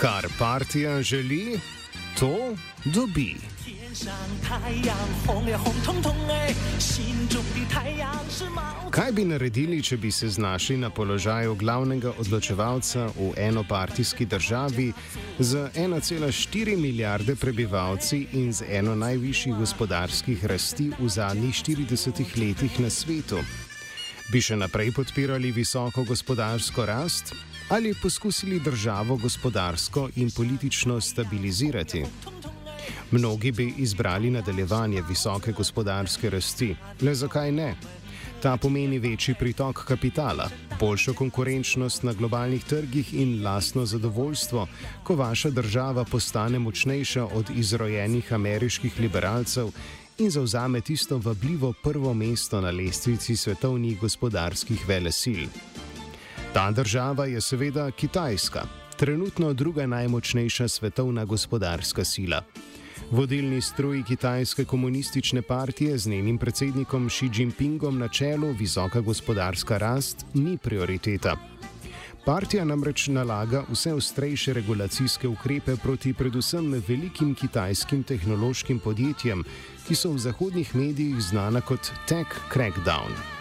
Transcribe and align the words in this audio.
Kar 0.00 0.26
partija 0.38 1.02
želi, 1.02 1.60
to 2.18 2.56
dobi. 2.84 3.36
Kaj 8.90 9.12
bi 9.12 9.24
naredili, 9.24 9.82
če 9.82 9.96
bi 9.96 10.10
se 10.10 10.28
znašli 10.28 10.76
na 10.76 10.90
položaju 10.90 11.54
glavnega 11.54 12.12
odločevalca 12.18 13.06
v 13.06 13.32
enopartijski 13.36 14.26
državi 14.26 14.92
z 15.38 15.68
1,4 15.74 16.76
milijarde 16.76 17.36
prebivalci 17.36 18.26
in 18.32 18.52
z 18.52 18.64
eno 18.68 18.94
najvišjih 18.94 19.54
gospodarskih 19.54 20.44
rasti 20.44 20.90
v 20.98 21.08
zadnjih 21.08 21.54
40 21.54 22.36
letih 22.36 22.80
na 22.80 22.90
svetu? 22.90 23.40
Bi 24.28 24.42
še 24.42 24.56
naprej 24.56 24.92
podpirali 24.92 25.52
visoko 25.52 26.04
gospodarsko 26.04 26.86
rast 26.86 27.34
ali 27.68 27.94
poskusili 28.02 28.60
državo 28.60 29.16
gospodarsko 29.16 30.08
in 30.16 30.30
politično 30.30 31.00
stabilizirati? 31.00 32.04
Mnogi 33.10 33.52
bi 33.52 33.74
izbrali 33.78 34.30
nadaljevanje 34.30 35.02
visoke 35.08 35.52
gospodarske 35.52 36.30
rasti, 36.30 36.76
le 37.02 37.14
zakaj 37.14 37.52
ne? 37.52 37.74
Ta 38.42 38.56
pomeni 38.56 38.98
večji 38.98 39.34
pritok 39.34 39.84
kapitala, 39.84 40.48
boljšo 40.80 41.14
konkurenčnost 41.14 42.02
na 42.02 42.12
globalnih 42.12 42.64
trgih 42.64 43.14
in 43.14 43.42
lastno 43.44 43.86
zadovoljstvo, 43.86 44.66
ko 45.04 45.14
vaša 45.14 45.50
država 45.50 46.04
postane 46.04 46.58
močnejša 46.58 47.24
od 47.24 47.50
izrojenih 47.50 48.32
ameriških 48.32 49.00
liberalcev 49.00 49.70
in 50.18 50.30
zauzame 50.30 50.80
tisto 50.80 51.18
vabljivo 51.18 51.74
prvo 51.82 52.14
mesto 52.14 52.60
na 52.60 52.70
lestvici 52.70 53.36
svetovnih 53.36 54.00
gospodarskih 54.00 54.88
velesil. 54.88 55.48
Ta 56.52 56.70
država 56.70 57.26
je 57.26 57.40
seveda 57.40 57.90
Kitajska, 57.90 58.62
trenutno 58.96 59.52
druga 59.52 59.86
najmočnejša 59.86 60.68
svetovna 60.68 61.24
gospodarska 61.24 62.04
sila. 62.04 62.42
Vodilni 63.10 63.60
stroj 63.60 64.02
Kitajske 64.08 64.64
komunistične 64.64 65.42
partije 65.42 65.98
z 65.98 66.08
njenim 66.08 66.38
predsednikom 66.38 67.08
Xi 67.08 67.30
Jinpingom 67.34 67.98
na 67.98 68.08
čelu 68.08 68.52
visoka 68.52 69.00
gospodarska 69.00 69.78
rast 69.78 70.26
ni 70.34 70.58
prioriteta. 70.58 71.36
Partija 72.26 72.64
namreč 72.64 73.06
nalaga 73.08 73.62
vse 73.70 73.94
ostrejše 73.94 74.52
regulacijske 74.52 75.28
ukrepe 75.28 75.76
proti 75.76 76.12
predvsem 76.12 76.82
velikim 76.88 77.34
kitajskim 77.34 78.02
tehnološkim 78.02 78.78
podjetjem, 78.78 79.44
ki 79.86 79.94
so 79.94 80.10
v 80.10 80.18
zahodnih 80.18 80.74
medijih 80.74 81.20
znana 81.22 81.60
kot 81.60 81.92
Tech 82.08 82.40
Crackdown. 82.52 83.35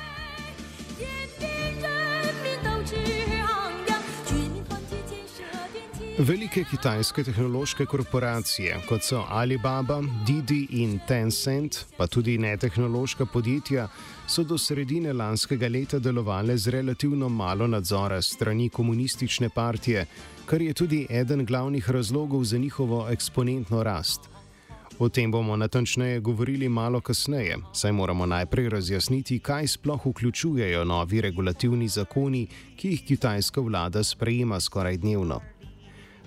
Velike 6.17 6.63
kitajske 6.63 7.23
tehnološke 7.23 7.85
korporacije, 7.85 8.77
kot 8.87 9.03
so 9.03 9.25
Alibaba, 9.29 9.97
Didi 10.27 10.61
in 10.79 10.99
Tencent, 11.07 11.81
pa 11.97 12.07
tudi 12.07 12.37
netehnološka 12.37 13.25
podjetja, 13.25 13.89
so 14.27 14.43
do 14.47 14.57
sredine 14.57 15.13
lanskega 15.13 15.67
leta 15.67 15.99
delovale 15.99 16.55
z 16.57 16.71
relativno 16.71 17.29
malo 17.29 17.67
nadzora 17.67 18.21
strani 18.21 18.69
komunistične 18.69 19.49
partije, 19.49 20.05
kar 20.45 20.61
je 20.61 20.73
tudi 20.73 21.07
eden 21.09 21.45
glavnih 21.45 21.89
razlogov 21.91 22.43
za 22.43 22.57
njihovo 22.57 23.07
eksponentno 23.11 23.83
rast. 23.83 24.29
O 24.99 25.09
tem 25.09 25.31
bomo 25.31 25.57
natančneje 25.57 26.19
govorili 26.19 26.69
malo 26.69 27.01
kasneje, 27.01 27.57
saj 27.73 27.91
moramo 27.91 28.25
najprej 28.25 28.69
razjasniti, 28.69 29.39
kaj 29.39 29.67
sploh 29.67 30.05
vključujejo 30.05 30.85
novi 30.85 31.21
regulativni 31.21 31.87
zakoni, 31.87 32.47
ki 32.75 32.89
jih 32.89 33.03
kitajska 33.03 33.61
vlada 33.61 34.03
sprejema 34.03 34.59
skoraj 34.59 34.97
dnevno. 34.97 35.41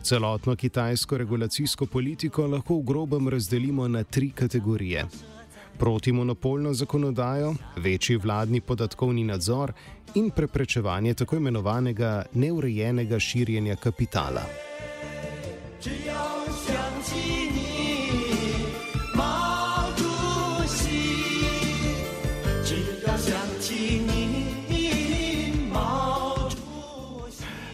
Celotno 0.03 0.57
kitajsko 0.57 1.19
regulacijsko 1.19 1.87
politiko 1.87 2.47
lahko 2.47 2.79
v 2.79 2.83
grobem 2.83 3.29
razdelimo 3.29 3.89
na 3.89 4.05
tri 4.05 4.31
kategorije: 4.31 5.05
protimonopolno 5.79 6.75
zakonodajo, 6.75 7.55
večji 7.77 8.17
vladni 8.17 8.61
podatkovni 8.61 9.25
nadzor 9.25 9.73
in 10.15 10.31
preprečevanje 10.31 11.15
tako 11.15 11.37
imenovanega 11.37 12.25
neurejenega 12.35 13.19
širjenja 13.19 13.77
kapitala. 13.77 14.43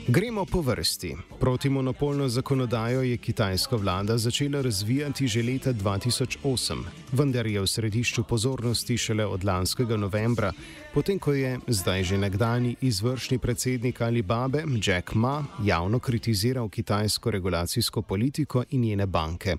Gremo 0.09 0.44
po 0.44 0.60
vrsti. 0.60 1.16
Protimonopolno 1.41 2.28
zakonodajo 2.28 3.03
je 3.03 3.16
kitajska 3.16 3.76
vlada 3.76 4.19
začela 4.19 4.60
razvijati 4.60 5.28
že 5.28 5.42
leta 5.42 5.72
2008, 5.72 6.82
vendar 7.12 7.47
je 7.47 7.60
v 7.60 7.66
središču 7.66 8.25
pozornosti 8.25 8.98
šele 8.98 9.26
od 9.26 9.44
lanskega 9.44 9.97
novembra, 9.97 10.53
potem 10.94 11.19
ko 11.19 11.32
je 11.32 11.59
zdaj 11.66 12.04
že 12.04 12.19
nekdani 12.19 12.76
izvršni 12.81 13.38
predsednik 13.38 14.00
Alibabe 14.00 14.64
Jack 14.87 15.14
Ma 15.14 15.44
javno 15.62 15.98
kritiziral 15.98 16.69
kitajsko 16.69 17.31
regulacijsko 17.31 18.03
politiko 18.03 18.64
in 18.70 18.81
njene 18.81 19.06
banke. 19.06 19.56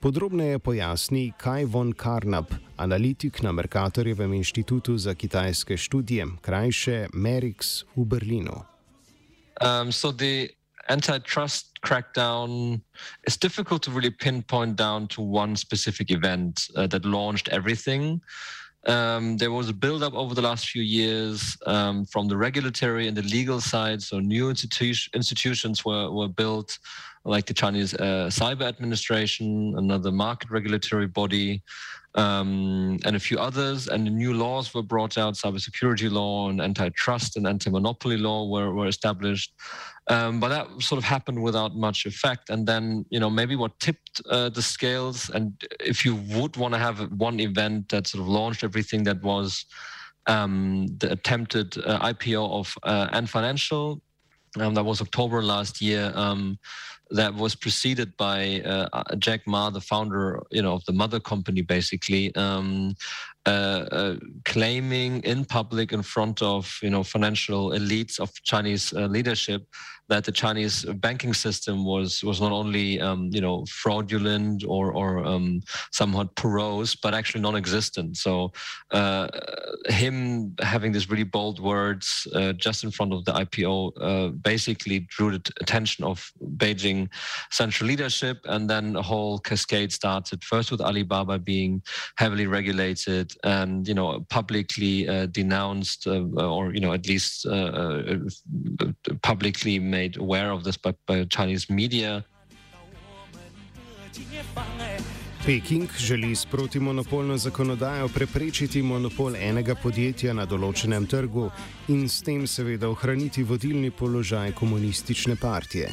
Podrobneje 0.00 0.58
pojasni 0.58 1.32
Kai 1.38 1.64
von 1.64 1.92
Karnap, 1.92 2.54
analitik 2.76 3.42
na 3.42 3.52
Merkatorjevem 3.52 4.32
inštitutu 4.32 4.98
za 4.98 5.14
kitajske 5.14 5.76
študije, 5.76 6.26
krajše 6.40 7.06
Merix 7.14 7.84
v 7.96 8.04
Berlinu. 8.04 8.67
Um, 9.60 9.92
so 9.92 10.10
the 10.10 10.50
antitrust 10.88 11.78
crackdown 11.84 12.80
is 13.26 13.36
difficult 13.36 13.82
to 13.82 13.90
really 13.90 14.10
pinpoint 14.10 14.76
down 14.76 15.06
to 15.08 15.20
one 15.20 15.56
specific 15.56 16.10
event 16.10 16.68
uh, 16.76 16.86
that 16.88 17.04
launched 17.04 17.48
everything. 17.48 18.20
Um, 18.86 19.36
there 19.36 19.50
was 19.50 19.68
a 19.68 19.74
build-up 19.74 20.14
over 20.14 20.34
the 20.34 20.42
last 20.42 20.68
few 20.68 20.82
years 20.82 21.56
um, 21.66 22.06
from 22.06 22.28
the 22.28 22.36
regulatory 22.36 23.08
and 23.08 23.16
the 23.16 23.22
legal 23.22 23.60
side. 23.60 24.00
So 24.00 24.18
new 24.18 24.50
institu- 24.50 25.12
institutions 25.14 25.84
were, 25.84 26.10
were 26.10 26.28
built, 26.28 26.78
like 27.28 27.46
the 27.46 27.54
Chinese 27.54 27.94
uh, 27.94 28.28
Cyber 28.30 28.62
Administration, 28.62 29.74
another 29.76 30.10
market 30.10 30.50
regulatory 30.50 31.06
body, 31.06 31.62
um, 32.14 32.98
and 33.04 33.14
a 33.16 33.20
few 33.20 33.38
others. 33.38 33.88
And 33.88 34.04
new 34.04 34.32
laws 34.32 34.72
were 34.74 34.82
brought 34.82 35.18
out: 35.18 35.34
cybersecurity 35.34 36.10
law 36.10 36.48
and 36.48 36.60
antitrust 36.60 37.36
and 37.36 37.46
anti-monopoly 37.46 38.16
law 38.16 38.48
were, 38.48 38.72
were 38.72 38.88
established. 38.88 39.52
Um, 40.08 40.40
but 40.40 40.48
that 40.48 40.66
sort 40.80 40.98
of 40.98 41.04
happened 41.04 41.42
without 41.42 41.76
much 41.76 42.06
effect. 42.06 42.48
And 42.48 42.66
then, 42.66 43.04
you 43.10 43.20
know, 43.20 43.28
maybe 43.28 43.56
what 43.56 43.78
tipped 43.78 44.22
uh, 44.30 44.48
the 44.48 44.62
scales, 44.62 45.28
and 45.28 45.52
if 45.80 46.04
you 46.04 46.14
would 46.14 46.56
want 46.56 46.72
to 46.74 46.80
have 46.80 46.98
one 47.12 47.40
event 47.40 47.90
that 47.90 48.06
sort 48.06 48.22
of 48.22 48.28
launched 48.28 48.64
everything, 48.64 49.02
that 49.04 49.22
was 49.22 49.66
um, 50.26 50.86
the 50.98 51.12
attempted 51.12 51.76
uh, 51.84 51.98
IPO 52.00 52.50
of 52.50 52.74
uh, 52.84 53.08
Ant 53.12 53.28
Financial. 53.28 54.00
Um, 54.58 54.72
that 54.74 54.84
was 54.84 55.02
October 55.02 55.42
last 55.42 55.82
year. 55.82 56.10
Um, 56.14 56.58
that 57.10 57.34
was 57.34 57.54
preceded 57.54 58.16
by 58.16 58.60
uh, 58.60 59.16
Jack 59.16 59.46
Ma, 59.46 59.70
the 59.70 59.80
founder, 59.80 60.42
you 60.50 60.62
know, 60.62 60.74
of 60.74 60.84
the 60.84 60.92
mother 60.92 61.20
company, 61.20 61.62
basically, 61.62 62.34
um, 62.34 62.94
uh, 63.46 63.48
uh, 63.90 64.16
claiming 64.44 65.20
in 65.22 65.44
public, 65.44 65.92
in 65.92 66.02
front 66.02 66.42
of 66.42 66.78
you 66.82 66.90
know 66.90 67.02
financial 67.02 67.70
elites 67.70 68.20
of 68.20 68.30
Chinese 68.42 68.92
uh, 68.92 69.06
leadership, 69.06 69.66
that 70.08 70.24
the 70.24 70.32
Chinese 70.32 70.84
banking 70.84 71.34
system 71.34 71.84
was 71.84 72.24
was 72.24 72.40
not 72.40 72.52
only 72.52 73.00
um, 73.00 73.28
you 73.32 73.40
know 73.40 73.64
fraudulent 73.66 74.64
or 74.66 74.92
or 74.92 75.24
um, 75.24 75.60
somewhat 75.92 76.34
porous, 76.34 76.94
but 76.94 77.14
actually 77.14 77.42
non-existent. 77.42 78.16
So 78.16 78.52
uh, 78.90 79.28
him 79.86 80.54
having 80.60 80.92
these 80.92 81.10
really 81.10 81.24
bold 81.24 81.60
words 81.60 82.26
uh, 82.34 82.52
just 82.54 82.84
in 82.84 82.90
front 82.90 83.12
of 83.12 83.24
the 83.24 83.32
IPO 83.32 83.92
uh, 84.00 84.28
basically 84.28 85.00
drew 85.10 85.32
the 85.32 85.42
attention 85.60 86.04
of 86.04 86.32
Beijing 86.56 87.08
central 87.50 87.88
leadership, 87.88 88.38
and 88.44 88.68
then 88.68 88.96
a 88.96 89.02
whole 89.02 89.38
cascade 89.38 89.92
started. 89.92 90.42
First 90.42 90.70
with 90.70 90.80
Alibaba 90.80 91.38
being 91.38 91.82
heavily 92.16 92.46
regulated 92.46 93.32
and 93.44 93.86
you 93.86 93.94
know 93.94 94.24
publicly 94.30 95.06
uh, 95.08 95.26
denounced, 95.26 96.06
uh, 96.06 96.24
or 96.36 96.72
you 96.72 96.80
know 96.80 96.94
at 96.94 97.06
least 97.06 97.46
uh, 97.46 98.02
publicly 99.22 99.78
made 99.78 99.97
aware 100.20 100.50
of 100.52 100.62
this 100.62 100.76
by, 100.76 100.92
by 101.06 101.26
Chinese 101.36 101.66
media. 101.68 102.22
Peking 105.46 105.88
želi 105.98 106.36
s 106.36 106.46
protimonopolno 106.46 107.36
zakonodajo 107.36 108.08
preprečiti 108.08 108.82
monopol 108.82 109.36
enega 109.36 109.74
podjetja 109.74 110.34
na 110.34 110.44
določenem 110.44 111.06
trgu 111.06 111.50
in 111.88 112.08
s 112.08 112.20
tem 112.26 112.46
seveda 112.46 112.88
ohraniti 112.88 113.42
vodilni 113.42 113.90
položaj 113.90 114.52
komunistične 114.52 115.36
partije. 115.36 115.88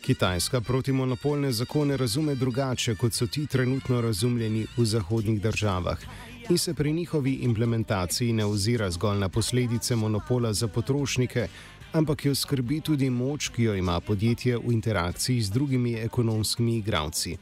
Kitajska 0.00 0.60
protimonopolne 0.60 1.52
zakone 1.52 1.96
razume 1.96 2.34
drugače, 2.34 2.94
kot 2.94 3.12
so 3.12 3.26
ti 3.26 3.46
trenutno 3.46 4.00
razumljeni 4.00 4.66
v 4.76 4.84
zahodnih 4.84 5.40
državah 5.42 5.98
in 6.50 6.58
se 6.58 6.74
pri 6.74 6.92
njihovi 6.92 7.32
implementaciji 7.32 8.32
ne 8.32 8.44
ozira 8.44 8.90
zgolj 8.90 9.18
na 9.18 9.28
posledice 9.28 9.96
monopola 9.96 10.52
za 10.52 10.68
potrošnike, 10.68 11.48
ampak 11.92 12.24
jo 12.24 12.34
skrbi 12.34 12.80
tudi 12.80 13.10
moč, 13.10 13.48
ki 13.54 13.62
jo 13.62 13.74
ima 13.74 14.00
podjetje 14.00 14.58
v 14.58 14.72
interakciji 14.72 15.42
z 15.42 15.50
drugimi 15.50 15.94
ekonomskimi 15.94 16.76
igravci. 16.76 17.36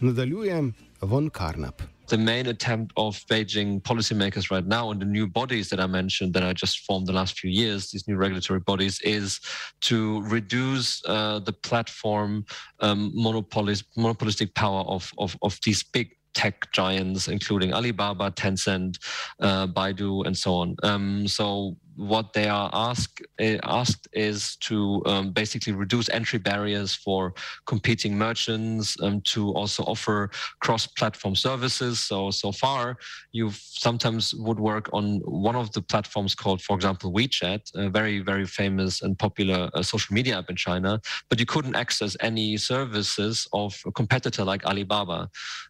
Nadaljujem 0.00 0.74
von 1.00 1.30
Karnap. 1.30 1.82
the 2.08 2.18
main 2.18 2.46
attempt 2.46 2.92
of 2.96 3.24
Beijing 3.26 3.82
policymakers 3.82 4.50
right 4.50 4.66
now 4.66 4.90
and 4.90 5.00
the 5.00 5.06
new 5.06 5.26
bodies 5.26 5.68
that 5.68 5.80
I 5.80 5.86
mentioned 5.86 6.32
that 6.34 6.42
I 6.42 6.52
just 6.52 6.80
formed 6.80 7.06
the 7.06 7.12
last 7.12 7.38
few 7.38 7.50
years, 7.50 7.90
these 7.90 8.08
new 8.08 8.16
regulatory 8.16 8.60
bodies, 8.60 9.00
is 9.02 9.40
to 9.82 10.22
reduce 10.22 11.02
uh, 11.06 11.40
the 11.40 11.52
platform 11.52 12.44
um, 12.80 13.12
monopolistic 13.14 14.54
power 14.54 14.80
of, 14.82 15.12
of, 15.18 15.36
of 15.42 15.58
these 15.64 15.82
big 15.82 16.08
tech 16.34 16.70
giants, 16.72 17.28
including 17.28 17.74
Alibaba, 17.74 18.30
Tencent, 18.30 18.98
uh, 19.40 19.66
Baidu, 19.66 20.26
and 20.26 20.36
so 20.36 20.54
on. 20.54 20.76
Um, 20.82 21.28
so 21.28 21.76
what 21.98 22.32
they 22.32 22.48
are 22.48 22.70
ask, 22.72 23.20
uh, 23.40 23.56
asked 23.64 24.06
is 24.12 24.56
to 24.56 25.02
um, 25.06 25.32
basically 25.32 25.72
reduce 25.72 26.08
entry 26.10 26.38
barriers 26.38 26.94
for 26.94 27.34
competing 27.66 28.16
merchants 28.16 28.96
um, 29.02 29.20
to 29.22 29.50
also 29.54 29.82
offer 29.82 30.30
cross-platform 30.60 31.34
services. 31.34 31.98
So 31.98 32.30
so 32.30 32.52
far, 32.52 32.96
you 33.32 33.50
sometimes 33.52 34.32
would 34.34 34.60
work 34.60 34.88
on 34.92 35.20
one 35.24 35.56
of 35.56 35.72
the 35.72 35.82
platforms 35.82 36.36
called, 36.36 36.62
for 36.62 36.76
example, 36.76 37.12
WeChat, 37.12 37.62
a 37.74 37.90
very 37.90 38.20
very 38.20 38.46
famous 38.46 39.02
and 39.02 39.18
popular 39.18 39.68
uh, 39.74 39.82
social 39.82 40.14
media 40.14 40.38
app 40.38 40.50
in 40.50 40.56
China, 40.56 41.00
but 41.28 41.40
you 41.40 41.46
couldn't 41.46 41.74
access 41.74 42.16
any 42.20 42.56
services 42.56 43.48
of 43.52 43.74
a 43.86 43.90
competitor 43.90 44.44
like 44.44 44.64
Alibaba, 44.64 45.28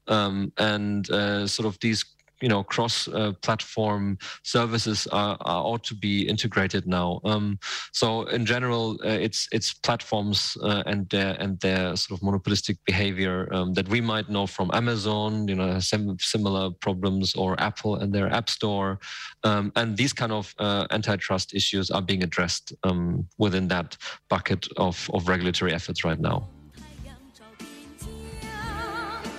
um, 0.09 0.53
and 0.59 1.11
uh, 1.11 1.47
sort 1.47 1.67
of 1.67 1.79
these 1.81 2.05
you 2.41 2.49
know 2.49 2.63
cross 2.63 3.09
uh, 3.09 3.33
platform 3.43 4.19
services 4.43 5.07
are, 5.09 5.37
are, 5.41 5.65
ought 5.65 5.85
to 5.85 5.95
be 5.95 6.27
integrated 6.29 6.87
now. 6.87 7.21
Um, 7.25 7.59
so 7.93 8.23
in 8.23 8.47
general 8.47 8.93
uh, 9.05 9.09
it's 9.09 9.49
it's 9.53 9.75
platforms 9.75 10.57
uh, 10.63 10.83
and 10.87 11.09
their 11.11 11.37
and 11.41 11.59
their 11.61 11.97
sort 11.97 12.19
of 12.19 12.25
monopolistic 12.25 12.79
behavior 12.85 13.49
um, 13.53 13.75
that 13.75 13.89
we 13.89 14.01
might 14.01 14.29
know 14.29 14.47
from 14.47 14.71
amazon 14.73 15.49
you 15.49 15.55
know 15.55 15.79
similar 15.79 16.71
problems 16.71 17.35
or 17.35 17.61
apple 17.61 17.97
and 17.97 18.13
their 18.13 18.33
app 18.33 18.49
store. 18.49 18.99
Um, 19.45 19.73
and 19.77 19.97
these 19.97 20.13
kind 20.13 20.33
of 20.33 20.55
uh, 20.59 20.87
antitrust 20.91 21.55
issues 21.55 21.91
are 21.91 22.03
being 22.03 22.23
addressed 22.23 22.73
um, 22.85 23.27
within 23.39 23.69
that 23.69 23.97
bucket 24.29 24.67
of, 24.77 25.11
of 25.15 25.29
regulatory 25.29 25.73
efforts 25.73 26.05
right 26.05 26.21
now 26.21 26.49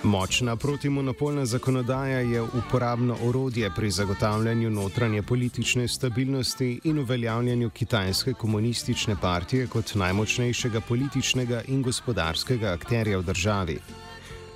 Močna 0.02 0.56
protimonopolna 0.56 1.46
zakonodaja 1.46 2.20
je 2.20 2.42
uporabno 2.42 3.16
orodje 3.24 3.70
pri 3.76 3.90
zagotavljanju 3.90 4.70
notranje 4.70 5.22
politične 5.22 5.88
stabilnosti 5.88 6.80
in 6.84 6.98
uveljavljanju 6.98 7.70
kitajske 7.70 8.32
komunistične 8.32 9.16
partije 9.20 9.66
kot 9.66 9.94
najmočnejšega 9.94 10.80
političnega 10.80 11.62
in 11.68 11.82
gospodarskega 11.82 12.72
akterja 12.72 13.18
v 13.18 13.22
državi. 13.22 13.78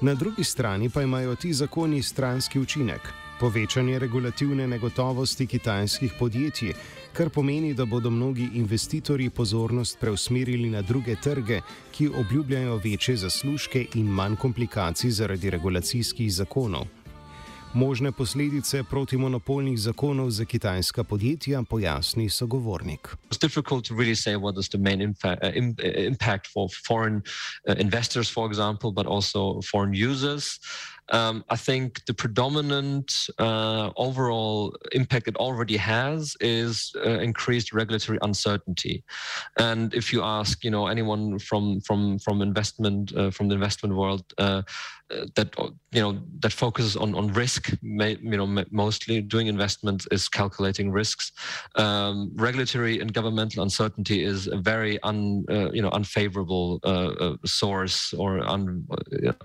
Na 0.01 0.15
drugi 0.15 0.45
strani 0.45 0.91
pa 0.91 1.03
imajo 1.03 1.35
ti 1.35 1.53
zakoni 1.53 2.03
stranski 2.03 2.61
učinek 2.61 3.13
povečanje 3.41 3.99
regulativne 3.99 4.67
negotovosti 4.67 5.47
kitajskih 5.47 6.13
podjetij, 6.19 6.73
kar 7.15 7.31
pomeni, 7.31 7.75
da 7.75 7.85
bodo 7.85 8.11
mnogi 8.11 8.49
investitorji 8.55 9.31
pozornost 9.31 9.99
preusmerili 10.01 10.71
na 10.71 10.83
druge 10.83 11.17
trge, 11.17 11.61
ki 11.93 12.09
obljubljajo 12.09 12.77
večje 12.77 13.17
zaslužke 13.17 13.87
in 13.95 14.07
manj 14.07 14.37
komplikacij 14.37 15.11
zaradi 15.11 15.51
regulacijskih 15.51 16.33
zakonov. 16.35 16.87
Možne 17.75 18.13
posledice 18.13 18.83
protimonopolnih 18.91 19.79
zakonov 19.79 20.31
za 20.31 20.45
kitajska 20.45 21.05
podjetja 21.05 21.63
pojasni 21.63 22.29
sogovornik. 22.31 23.09
It's 23.31 23.41
difficult 23.41 23.89
to 23.89 23.95
really 23.95 24.17
say 24.17 24.37
what 24.37 24.59
is 24.59 24.69
the 24.69 24.79
main 24.79 25.03
uh, 25.03 25.35
impact 26.07 26.47
for 26.53 26.69
foreign 26.89 27.17
uh, 27.17 27.75
investors, 27.79 28.35
for 28.35 28.51
example, 28.51 28.91
but 28.93 29.07
also 29.07 29.61
foreign 29.71 29.95
users. 30.11 30.59
Um, 31.11 31.45
I 31.51 31.57
think 31.57 32.05
the 32.07 32.15
predominant 32.15 33.13
uh, 33.39 33.91
overall 33.97 34.77
impact 34.93 35.29
it 35.29 35.37
already 35.37 35.77
has 35.77 36.37
is 36.41 36.93
uh, 37.05 37.19
increased 37.21 37.73
regulatory 37.73 38.19
uncertainty. 38.23 39.05
And 39.59 39.93
if 39.95 40.13
you 40.13 40.23
ask, 40.23 40.65
you 40.65 40.71
know, 40.71 40.87
anyone 40.87 41.39
from 41.39 41.81
from 41.81 42.19
from 42.19 42.41
investment 42.41 43.15
uh, 43.17 43.31
from 43.31 43.49
the 43.49 43.55
investment 43.55 43.95
world 43.95 44.25
uh, 44.39 44.63
uh, 45.11 45.27
that 45.37 45.55
you 45.93 46.01
know 46.01 46.19
that 46.41 46.53
focuses 46.53 46.97
on 46.97 47.15
on 47.15 47.29
risk, 47.33 47.71
may, 47.83 48.17
you 48.23 48.37
know, 48.39 48.65
mostly 48.71 49.21
doing 49.21 49.47
investments 49.49 50.07
is 50.11 50.29
calculating 50.29 50.91
risks. 50.91 51.33
Um, 51.77 52.33
regulatory 52.37 53.01
and 53.01 53.13
governmental 53.13 53.63
uncertainty 53.63 54.25
is 54.25 54.47
a 54.47 54.57
very 54.57 54.99
un 55.03 55.45
uh, 55.51 55.71
you 55.73 55.83
know 55.83 55.91
unfavorable 55.91 56.81
source 57.45 58.15
or 58.15 58.41
un, 58.49 58.87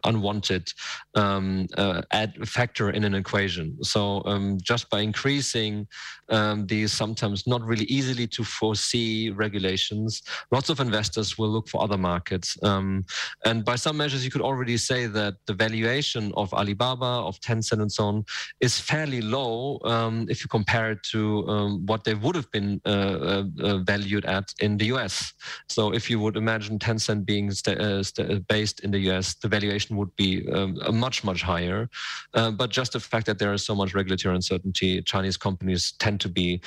unwanted. 0.06 0.72
Um, 1.16 1.49
um, 1.50 1.68
uh, 1.78 2.02
add 2.12 2.48
factor 2.48 2.90
in 2.90 3.04
an 3.04 3.16
equation. 3.16 3.78
So 3.84 4.24
um, 4.26 4.58
just 4.62 4.90
by 4.90 5.02
increasing 5.02 5.88
um, 6.30 6.68
these 6.68 6.92
sometimes 6.92 7.48
not 7.48 7.62
really 7.64 7.86
easily 7.86 8.28
to 8.28 8.44
foresee 8.44 9.32
regulations, 9.32 10.22
lots 10.52 10.70
of 10.70 10.80
investors 10.80 11.38
will 11.38 11.50
look 11.50 11.68
for 11.68 11.82
other 11.82 11.98
markets. 11.98 12.58
Um, 12.64 13.06
and 13.46 13.66
by 13.66 13.76
some 13.76 13.98
measures, 13.98 14.24
you 14.24 14.32
could 14.32 14.42
already 14.42 14.78
say 14.78 15.08
that 15.08 15.36
the 15.48 15.54
valuation 15.54 16.32
of 16.36 16.54
Alibaba, 16.54 17.06
of 17.06 17.40
Tencent, 17.40 17.82
and 17.82 17.92
so 17.92 18.06
on 18.06 18.26
is 18.60 18.80
fairly 18.80 19.22
low 19.22 19.80
um, 19.84 20.28
if 20.30 20.44
you 20.44 20.48
compare 20.50 20.92
it 20.92 21.00
to 21.12 21.48
um, 21.48 21.86
what 21.86 22.04
they 22.04 22.14
would 22.14 22.36
have 22.36 22.50
been 22.52 22.82
uh, 22.86 22.90
uh, 22.90 23.44
uh 23.62 23.78
valued 23.80 24.26
at 24.26 24.54
in 24.60 24.78
the 24.78 24.86
US. 24.86 25.34
So 25.68 25.94
if 25.94 26.10
you 26.10 26.20
would 26.20 26.38
imagine 26.38 26.80
Tencent 26.80 27.26
being 27.26 27.52
uh, 27.68 28.40
based 28.48 28.82
in 28.82 28.92
the 28.92 29.00
US, 29.10 29.36
the 29.36 29.48
valuation 29.48 29.98
would 29.98 30.16
be 30.16 30.48
um, 30.52 30.78
a 30.86 30.92
much, 30.92 31.24
much 31.40 31.44
higher. 31.44 31.90
Uh, 32.34 32.52
but 32.52 32.70
just 32.70 32.94
the 32.94 33.00
fact 33.00 33.26
that 33.26 33.40
there 33.40 33.54
is 33.54 33.64
so 33.66 33.76
much 33.76 33.94
regulatory 33.94 34.36
uncertainty, 34.36 35.02
Chinese 35.02 35.38
companies 35.38 35.94
tend 36.00 36.20
to 36.22 36.30
be 36.30 36.62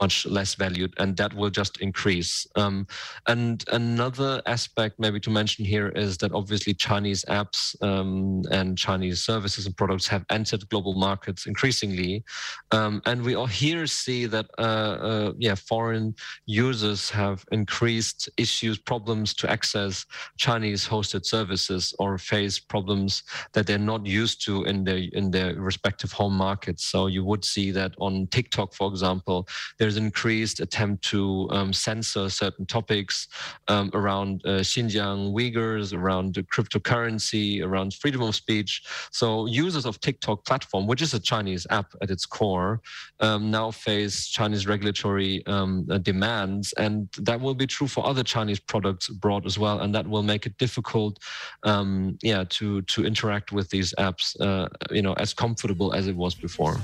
much 0.00 0.26
less 0.26 0.54
valued, 0.54 0.92
and 0.98 1.16
that 1.16 1.32
will 1.34 1.50
just 1.50 1.80
increase. 1.80 2.46
Um, 2.56 2.86
and 3.26 3.64
another 3.72 4.42
aspect, 4.46 4.98
maybe 4.98 5.20
to 5.20 5.30
mention 5.30 5.64
here, 5.64 5.88
is 5.88 6.16
that 6.18 6.32
obviously 6.32 6.74
Chinese 6.74 7.24
apps 7.28 7.80
um, 7.82 8.42
and 8.50 8.76
Chinese 8.76 9.22
services 9.24 9.66
and 9.66 9.76
products 9.76 10.06
have 10.08 10.24
entered 10.30 10.68
global 10.68 10.94
markets 10.94 11.46
increasingly, 11.46 12.24
um, 12.72 13.02
and 13.06 13.22
we 13.22 13.34
all 13.34 13.46
here 13.46 13.86
see 13.86 14.26
that 14.26 14.46
uh, 14.58 14.62
uh, 15.10 15.32
yeah, 15.38 15.54
foreign 15.54 16.14
users 16.46 17.10
have 17.10 17.44
increased 17.52 18.28
issues, 18.36 18.78
problems 18.78 19.34
to 19.34 19.50
access 19.50 20.04
Chinese 20.38 20.86
hosted 20.86 21.24
services, 21.24 21.94
or 21.98 22.18
face 22.18 22.58
problems 22.58 23.22
that 23.52 23.66
they're 23.66 23.78
not 23.78 24.04
used 24.06 24.44
to 24.44 24.64
in 24.64 24.84
their 24.84 25.02
in 25.12 25.30
their 25.30 25.54
respective 25.54 26.12
home 26.12 26.36
markets. 26.36 26.84
So 26.84 27.06
you 27.06 27.24
would 27.24 27.44
see 27.44 27.70
that 27.72 27.92
on 27.98 28.26
TikTok, 28.28 28.74
for 28.74 28.88
example 28.90 29.46
there's 29.84 29.98
increased 29.98 30.60
attempt 30.60 31.04
to 31.04 31.46
um, 31.50 31.70
censor 31.70 32.30
certain 32.30 32.64
topics 32.64 33.28
um, 33.68 33.90
around 33.92 34.40
uh, 34.46 34.60
Xinjiang 34.60 35.34
Uyghurs, 35.34 35.92
around 35.92 36.36
cryptocurrency, 36.50 37.62
around 37.62 37.92
freedom 37.92 38.22
of 38.22 38.34
speech. 38.34 38.82
So 39.10 39.44
users 39.44 39.84
of 39.84 40.00
TikTok 40.00 40.46
platform, 40.46 40.86
which 40.86 41.02
is 41.02 41.12
a 41.12 41.20
Chinese 41.20 41.66
app 41.68 41.92
at 42.00 42.10
its 42.10 42.24
core, 42.24 42.80
um, 43.20 43.50
now 43.50 43.70
face 43.70 44.26
Chinese 44.28 44.66
regulatory 44.66 45.44
um, 45.46 45.86
uh, 45.90 45.98
demands, 45.98 46.72
and 46.78 47.06
that 47.18 47.38
will 47.38 47.54
be 47.54 47.66
true 47.66 47.86
for 47.86 48.06
other 48.06 48.22
Chinese 48.22 48.60
products 48.60 49.10
abroad 49.10 49.44
as 49.44 49.58
well, 49.58 49.80
and 49.80 49.94
that 49.94 50.08
will 50.08 50.22
make 50.22 50.46
it 50.46 50.56
difficult, 50.56 51.18
um, 51.64 52.16
yeah, 52.22 52.44
to 52.48 52.80
to 52.92 53.04
interact 53.04 53.52
with 53.52 53.68
these 53.68 53.92
apps, 53.98 54.34
uh, 54.40 54.66
you 54.90 55.02
know, 55.02 55.12
as 55.24 55.34
comfortable 55.34 55.92
as 55.92 56.06
it 56.06 56.16
was 56.16 56.34
before. 56.34 56.80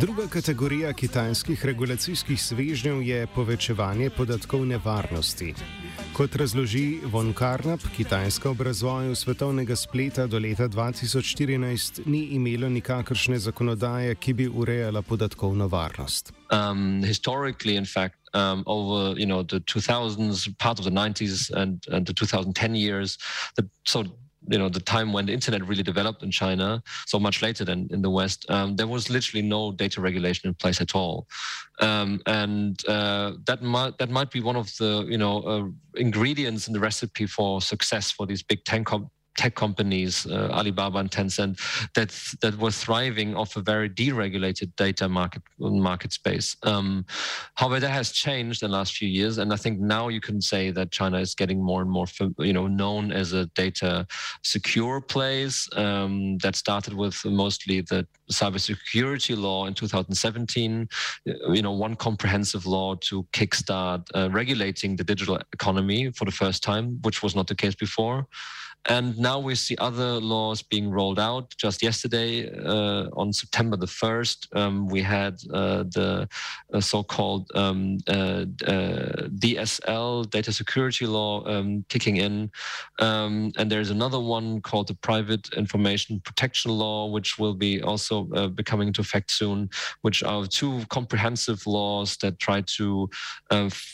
Druga 0.00 0.26
kategorija 0.28 0.92
kitajskih 0.92 1.64
regulacijskih 1.64 2.42
svežnjev 2.42 3.02
je 3.02 3.26
povečevanje 3.26 4.10
podatkovne 4.10 4.78
varnosti. 4.84 5.54
Kot 6.12 6.36
razloži 6.36 6.98
Von 7.04 7.32
Karnap, 7.32 7.80
Kitajska 7.96 8.50
ob 8.50 8.60
razvoju 8.60 9.14
svetovnega 9.14 9.76
spleta 9.76 10.26
do 10.26 10.38
leta 10.38 10.68
2014 10.68 12.00
ni 12.06 12.18
imela 12.18 12.68
nikakršne 12.68 13.38
zakonodaje, 13.38 14.14
ki 14.14 14.32
bi 14.32 14.48
urejala 14.48 15.02
podatkovno 15.02 15.68
varnost. 15.68 16.32
Um, 16.52 17.02
historically, 17.04 17.76
in 17.76 17.86
fact, 17.86 18.18
um, 18.34 18.62
over 18.66 19.18
you 19.18 19.26
know 19.26 19.42
the 19.42 19.60
2000s, 19.60 20.58
part 20.58 20.78
of 20.78 20.84
the 20.84 20.92
90s, 20.92 21.50
and, 21.56 21.80
and 21.88 22.06
the 22.06 22.12
2010 22.12 22.74
years, 22.74 23.18
the, 23.56 23.64
so 23.88 24.04
you 24.48 24.58
know 24.58 24.68
the 24.68 24.80
time 24.80 25.12
when 25.12 25.26
the 25.26 25.32
internet 25.32 25.66
really 25.66 25.82
developed 25.82 26.22
in 26.22 26.30
China, 26.30 26.82
so 27.06 27.18
much 27.18 27.42
later 27.42 27.64
than 27.64 27.88
in 27.90 28.02
the 28.02 28.10
West, 28.10 28.48
um, 28.50 28.76
there 28.76 28.86
was 28.86 29.10
literally 29.10 29.42
no 29.42 29.72
data 29.72 30.00
regulation 30.00 30.48
in 30.48 30.54
place 30.54 30.80
at 30.80 30.94
all, 30.94 31.26
um, 31.80 32.20
and 32.26 32.86
uh, 32.88 33.32
that 33.46 33.62
might 33.62 33.98
that 33.98 34.10
might 34.10 34.30
be 34.30 34.40
one 34.40 34.56
of 34.56 34.74
the 34.78 35.06
you 35.08 35.18
know 35.18 35.42
uh, 35.42 35.64
ingredients 35.96 36.66
in 36.66 36.72
the 36.72 36.80
recipe 36.80 37.26
for 37.26 37.60
success 37.60 38.10
for 38.10 38.26
these 38.26 38.42
big 38.42 38.64
tech, 38.64 38.84
com- 38.84 39.10
tech 39.36 39.54
companies, 39.54 40.26
uh, 40.26 40.48
Alibaba 40.52 40.98
and 40.98 41.10
Tencent, 41.10 41.60
that 41.94 42.10
that 42.40 42.58
were 42.58 42.70
thriving 42.70 43.36
off 43.36 43.56
a 43.56 43.60
very 43.60 43.88
deregulated 43.88 44.74
data 44.76 45.08
market 45.08 45.42
market 45.58 46.12
space. 46.12 46.56
Um, 46.62 47.04
however, 47.54 47.80
that 47.80 47.90
has 47.90 48.12
changed 48.12 48.62
in 48.62 48.70
the 48.70 48.76
last 48.76 48.96
few 48.96 49.08
years, 49.08 49.38
and 49.38 49.52
I 49.52 49.56
think 49.56 49.78
now 49.78 50.08
you 50.08 50.20
can 50.20 50.40
say 50.40 50.70
that 50.70 50.90
China 50.90 51.18
is 51.18 51.34
getting 51.34 51.62
more 51.62 51.82
and 51.82 51.90
more, 51.90 52.06
you 52.38 52.52
know, 52.52 52.66
known 52.66 53.12
as 53.12 53.32
a 53.32 53.46
data 53.46 54.06
secure 54.42 55.00
place. 55.00 55.68
Um, 55.76 56.38
that 56.38 56.56
started 56.56 56.94
with 56.94 57.24
mostly 57.24 57.80
the 57.80 58.06
cybersecurity 58.30 59.36
law 59.36 59.66
in 59.66 59.74
2017. 59.74 60.88
You 61.24 61.62
know, 61.62 61.72
one 61.72 61.96
comprehensive 61.96 62.66
law 62.66 62.94
to 62.96 63.24
kickstart 63.32 64.06
uh, 64.14 64.28
regulating 64.30 64.96
the 64.96 65.04
digital 65.04 65.38
economy 65.52 66.10
for 66.12 66.24
the 66.24 66.30
first 66.32 66.62
time, 66.62 66.98
which 67.02 67.22
was 67.22 67.34
not 67.34 67.46
the 67.46 67.54
case 67.54 67.74
before. 67.74 68.26
And 68.88 69.18
now 69.18 69.40
we 69.40 69.54
see 69.56 69.76
other 69.78 70.20
laws 70.20 70.62
being 70.62 70.90
rolled 70.90 71.18
out. 71.18 71.54
Just 71.56 71.82
yesterday, 71.82 72.48
uh, 72.64 73.08
on 73.16 73.32
September 73.32 73.76
the 73.76 73.86
1st, 73.86 74.56
um, 74.56 74.86
we 74.86 75.02
had 75.02 75.34
uh, 75.52 75.84
the 75.84 76.28
uh, 76.72 76.80
so 76.80 77.02
called 77.02 77.50
um, 77.56 77.98
uh, 78.06 78.44
uh, 78.64 79.26
DSL, 79.42 80.30
data 80.30 80.52
security 80.52 81.06
law, 81.06 81.44
um, 81.46 81.84
kicking 81.88 82.18
in. 82.18 82.50
Um, 83.00 83.50
and 83.56 83.70
there's 83.70 83.90
another 83.90 84.20
one 84.20 84.60
called 84.60 84.86
the 84.86 84.94
private 84.94 85.48
information 85.56 86.20
protection 86.20 86.70
law, 86.70 87.10
which 87.10 87.38
will 87.38 87.54
be 87.54 87.82
also 87.82 88.28
uh, 88.34 88.46
becoming 88.46 88.88
into 88.88 89.00
effect 89.00 89.32
soon, 89.32 89.68
which 90.02 90.22
are 90.22 90.46
two 90.46 90.84
comprehensive 90.90 91.66
laws 91.66 92.16
that 92.18 92.38
try 92.38 92.60
to, 92.76 93.10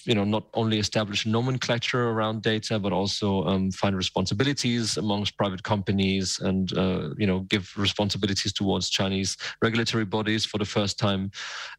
you 0.05 0.15
know, 0.15 0.25
not 0.25 0.45
only 0.53 0.79
establish 0.79 1.25
nomenclature 1.25 2.11
around 2.11 2.43
data, 2.43 2.79
but 2.79 2.93
also 2.93 3.45
um, 3.45 3.71
find 3.71 3.97
responsibilities 3.97 4.82
amongst 4.97 5.37
private 5.37 5.62
companies 5.62 6.39
and 6.41 6.77
uh, 6.77 7.11
you 7.17 7.27
know 7.27 7.41
give 7.53 7.65
responsibilities 7.77 8.53
towards 8.53 8.91
Chinese 8.91 9.37
regulatory 9.67 10.05
bodies 10.05 10.45
for 10.45 10.59
the 10.59 10.71
first 10.77 10.99
time. 10.99 11.31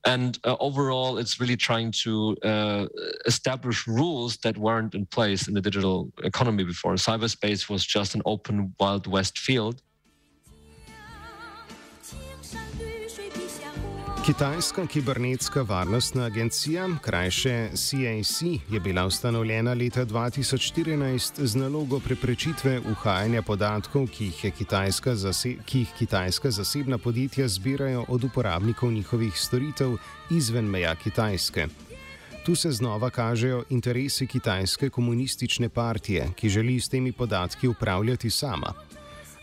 And 0.05 0.31
uh, 0.43 0.55
overall, 0.59 1.17
it's 1.17 1.39
really 1.41 1.57
trying 1.57 1.91
to 2.03 2.35
uh, 2.43 2.85
establish 3.25 3.87
rules 3.87 4.37
that 4.37 4.57
weren't 4.57 4.93
in 4.95 5.05
place 5.05 5.47
in 5.47 5.53
the 5.53 5.61
digital 5.61 6.11
economy 6.23 6.63
before. 6.63 6.93
Cyberspace 6.95 7.69
was 7.69 7.85
just 7.85 8.15
an 8.15 8.21
open 8.25 8.73
wild 8.79 9.07
west 9.07 9.37
field. 9.37 9.81
Kitajska 14.25 14.87
kibernetska 14.87 15.61
varnostna 15.61 16.23
agencija, 16.23 16.89
krajše 17.01 17.69
CAC, 17.73 18.41
je 18.69 18.79
bila 18.79 19.05
ustanovljena 19.05 19.73
leta 19.73 20.05
2014 20.05 21.45
z 21.45 21.55
nalogo 21.55 21.99
preprečitve 21.99 22.79
uhajanja 22.91 23.41
podatkov, 23.41 24.07
ki 24.07 24.25
jih, 24.25 24.53
kitajska 24.57 25.15
ki 25.65 25.79
jih 25.79 25.89
kitajska 25.99 26.51
zasebna 26.51 26.97
podjetja 26.97 27.47
zbirajo 27.47 28.05
od 28.07 28.23
uporabnikov 28.23 28.91
njihovih 28.91 29.33
storitev 29.35 29.97
izven 30.31 30.65
meja 30.65 30.95
Kitajske. 30.95 31.67
Tu 32.45 32.55
se 32.55 32.71
znova 32.71 33.09
kažejo 33.09 33.63
interesi 33.69 34.27
kitajske 34.27 34.89
komunistične 34.89 35.69
partije, 35.69 36.29
ki 36.35 36.49
želi 36.49 36.79
s 36.79 36.89
temi 36.89 37.11
podatki 37.11 37.67
upravljati 37.67 38.29
sama. 38.29 38.73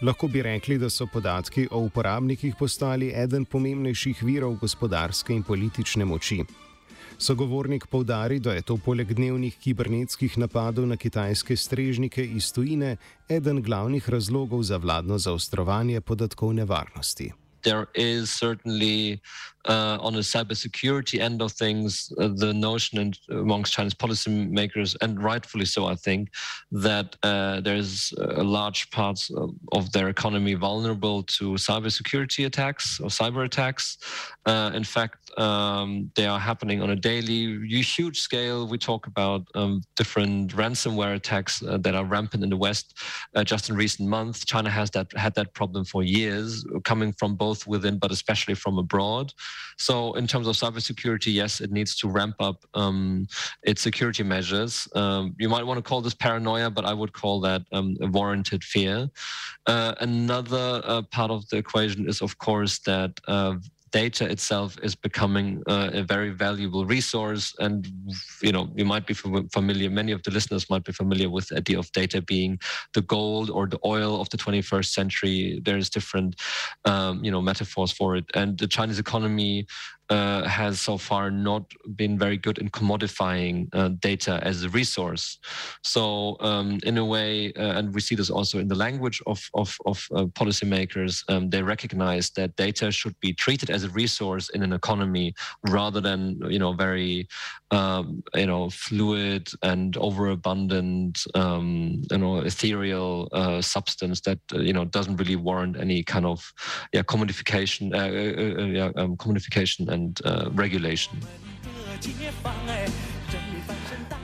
Lahko 0.02 0.28
bi 0.28 0.42
rekli, 0.42 0.78
da 0.78 0.88
so 0.90 1.04
podatki 1.07 1.66
o 1.71 1.78
uporabnikih 1.85 2.54
postali 2.59 3.11
eden 3.14 3.45
pomembnejših 3.45 4.23
virov 4.25 4.54
gospodarske 4.62 5.35
in 5.35 5.42
politične 5.42 6.04
moči. 6.04 6.38
Sogovornik 7.19 7.85
povdari, 7.87 8.38
da 8.40 8.54
je 8.57 8.62
to 8.62 8.78
poleg 8.80 9.12
dnevnih 9.12 9.59
kibernetskih 9.61 10.38
napadov 10.38 10.87
na 10.88 10.97
kitajske 10.97 11.57
strežnike 11.57 12.25
iz 12.25 12.49
tujine 12.52 12.97
eden 13.28 13.61
glavnih 13.62 14.09
razlogov 14.09 14.62
za 14.62 14.76
vladno 14.76 15.19
zaostrovanje 15.19 16.00
podatkovne 16.00 16.64
varnosti. 16.64 17.33
There 17.62 17.88
is 17.95 18.31
certainly 18.31 19.21
uh, 19.67 19.99
on 20.00 20.14
the 20.14 20.21
cybersecurity 20.21 21.21
end 21.21 21.43
of 21.43 21.52
things 21.52 22.12
uh, 22.19 22.29
the 22.35 22.52
notion 22.52 23.12
amongst 23.31 23.73
Chinese 23.73 23.95
policymakers, 23.95 24.97
and 25.02 25.23
rightfully 25.23 25.67
so, 25.67 25.87
I 25.87 25.95
think, 25.95 26.31
that 26.73 27.17
uh, 27.23 27.61
there's 27.61 28.14
a 28.19 28.43
large 28.43 28.90
parts 28.90 29.31
of, 29.31 29.50
of, 29.73 29.93
their 29.93 30.09
economy 30.09 30.55
vulnerable 30.55 31.23
to 31.25 31.52
cybersecurity 31.52 32.47
attacks 32.47 33.00
or 33.00 33.09
cyber 33.09 33.45
attacks. 33.45 33.99
Uh, 34.47 34.71
in 34.73 34.85
fact, 34.85 35.38
um, 35.38 36.11
they 36.14 36.26
are 36.26 36.38
happening 36.38 36.81
on 36.81 36.90
a 36.90 36.97
daily, 36.97 37.67
huge 37.69 38.21
scale. 38.21 38.67
We 38.67 38.79
talk 38.79 39.07
about 39.07 39.47
um, 39.55 39.83
different 39.97 40.55
ransomware 40.55 41.14
attacks 41.14 41.62
uh, 41.62 41.76
that 41.79 41.95
are 41.95 42.05
rampant 42.05 42.43
in 42.45 42.50
the 42.50 42.57
West. 42.57 42.99
Uh, 43.35 43.45
just 43.45 43.69
in 43.69 43.76
recent 43.76 44.09
months, 44.09 44.45
China 44.45 44.71
has 44.71 44.90
that 44.93 45.12
had 45.17 45.35
that 45.35 45.52
problem 45.55 45.85
for 45.85 46.02
years, 46.02 46.64
coming 46.85 47.12
from 47.12 47.35
both 47.35 47.50
both 47.50 47.66
within 47.66 47.99
but 47.99 48.11
especially 48.12 48.54
from 48.62 48.78
abroad. 48.78 49.26
So, 49.76 49.95
in 50.21 50.26
terms 50.26 50.47
of 50.47 50.54
cybersecurity, 50.62 51.33
yes, 51.42 51.61
it 51.61 51.71
needs 51.78 51.92
to 52.00 52.09
ramp 52.19 52.37
up 52.49 52.59
um, 52.75 53.26
its 53.71 53.80
security 53.83 54.25
measures. 54.35 54.73
Um, 54.95 55.35
you 55.42 55.49
might 55.49 55.66
want 55.69 55.78
to 55.83 55.88
call 55.88 56.00
this 56.02 56.14
paranoia, 56.14 56.71
but 56.71 56.85
I 56.85 56.95
would 57.00 57.12
call 57.12 57.37
that 57.49 57.62
um, 57.73 57.97
a 58.00 58.09
warranted 58.19 58.62
fear. 58.62 58.97
Uh, 59.66 59.95
another 60.00 60.80
uh, 60.85 61.02
part 61.16 61.30
of 61.30 61.49
the 61.49 61.57
equation 61.64 62.09
is, 62.09 62.23
of 62.23 62.33
course, 62.38 62.75
that 62.90 63.12
uh, 63.26 63.54
data 63.92 64.30
itself 64.30 64.76
is 64.82 64.94
becoming 64.94 65.62
uh, 65.68 65.90
a 65.92 66.02
very 66.02 66.30
valuable 66.30 66.87
resource. 66.87 67.54
And, 67.59 67.87
you 68.42 68.52
know, 68.52 68.70
you 68.75 68.85
might 68.85 69.06
be 69.06 69.14
familiar, 69.14 69.90
many 69.90 70.12
of 70.12 70.23
the 70.23 70.30
listeners 70.30 70.70
might 70.70 70.85
be 70.85 70.92
familiar 70.92 71.28
with 71.28 71.49
the 71.49 71.56
idea 71.56 71.78
of 71.78 71.90
data 71.92 72.23
being 72.23 72.59
the 72.94 73.02
gold 73.02 73.50
or 73.50 73.66
the 73.66 73.78
oil 73.85 74.20
of 74.20 74.28
the 74.30 74.37
21st 74.37 74.87
century. 74.87 75.61
There's 75.64 75.90
different, 75.90 76.37
um, 76.85 77.25
you 77.25 77.30
know, 77.30 77.42
metaphors 77.42 77.92
for 77.92 78.16
it. 78.16 78.25
And 78.35 78.59
the 78.59 78.68
Chinese 78.68 78.99
economy 78.99 79.66
uh, 80.11 80.47
has 80.49 80.81
so 80.81 80.99
far 80.99 81.31
not 81.31 81.62
been 81.95 82.19
very 82.19 82.37
good 82.37 82.59
in 82.59 82.69
commodifying 82.69 83.69
uh, 83.73 83.88
data 84.00 84.40
as 84.43 84.64
a 84.64 84.69
resource. 84.71 85.38
So, 85.83 86.37
um, 86.40 86.81
in 86.83 86.99
a 86.99 87.05
way, 87.05 87.52
uh, 87.55 87.79
and 87.79 87.95
we 87.95 88.00
see 88.00 88.17
this 88.17 88.29
also 88.29 88.59
in 88.59 88.69
the 88.69 88.75
language 88.75 89.23
of 89.26 89.40
of, 89.55 89.76
of 89.87 90.07
uh, 90.14 90.25
policymakers, 90.25 91.25
um, 91.29 91.49
they 91.50 91.62
recognize 91.62 92.31
that 92.31 92.57
data 92.57 92.90
should 92.90 93.19
be 93.21 93.33
treated 93.33 93.71
as 93.71 93.85
a 93.85 93.90
resource 93.90 94.49
in 94.50 94.62
an 94.62 94.73
economy 94.73 95.35
rather 95.69 96.00
than 96.00 96.40
you 96.49 96.59
know 96.59 96.73
very 96.73 97.29
um, 97.71 98.23
you 98.35 98.47
know 98.47 98.69
fluid 98.71 99.49
and 99.62 99.97
overabundant 99.97 101.25
um, 101.35 102.03
you 102.11 102.19
know 102.19 102.39
ethereal 102.39 103.29
uh, 103.33 103.62
substance 103.62 104.21
that 104.23 104.41
uh, 104.55 104.59
you 104.59 104.73
know 104.73 104.85
doesn't 104.85 105.17
really 105.17 105.37
warrant 105.37 105.77
any 105.79 106.03
kind 106.03 106.27
of 106.27 106.53
yeah 106.93 107.03
commodification 107.03 107.95
yeah 108.75 108.91
um, 108.97 109.17
commodification 109.17 109.89
and 109.89 110.00
and 110.00 110.21
uh, 110.25 110.50
regulation. 110.55 111.15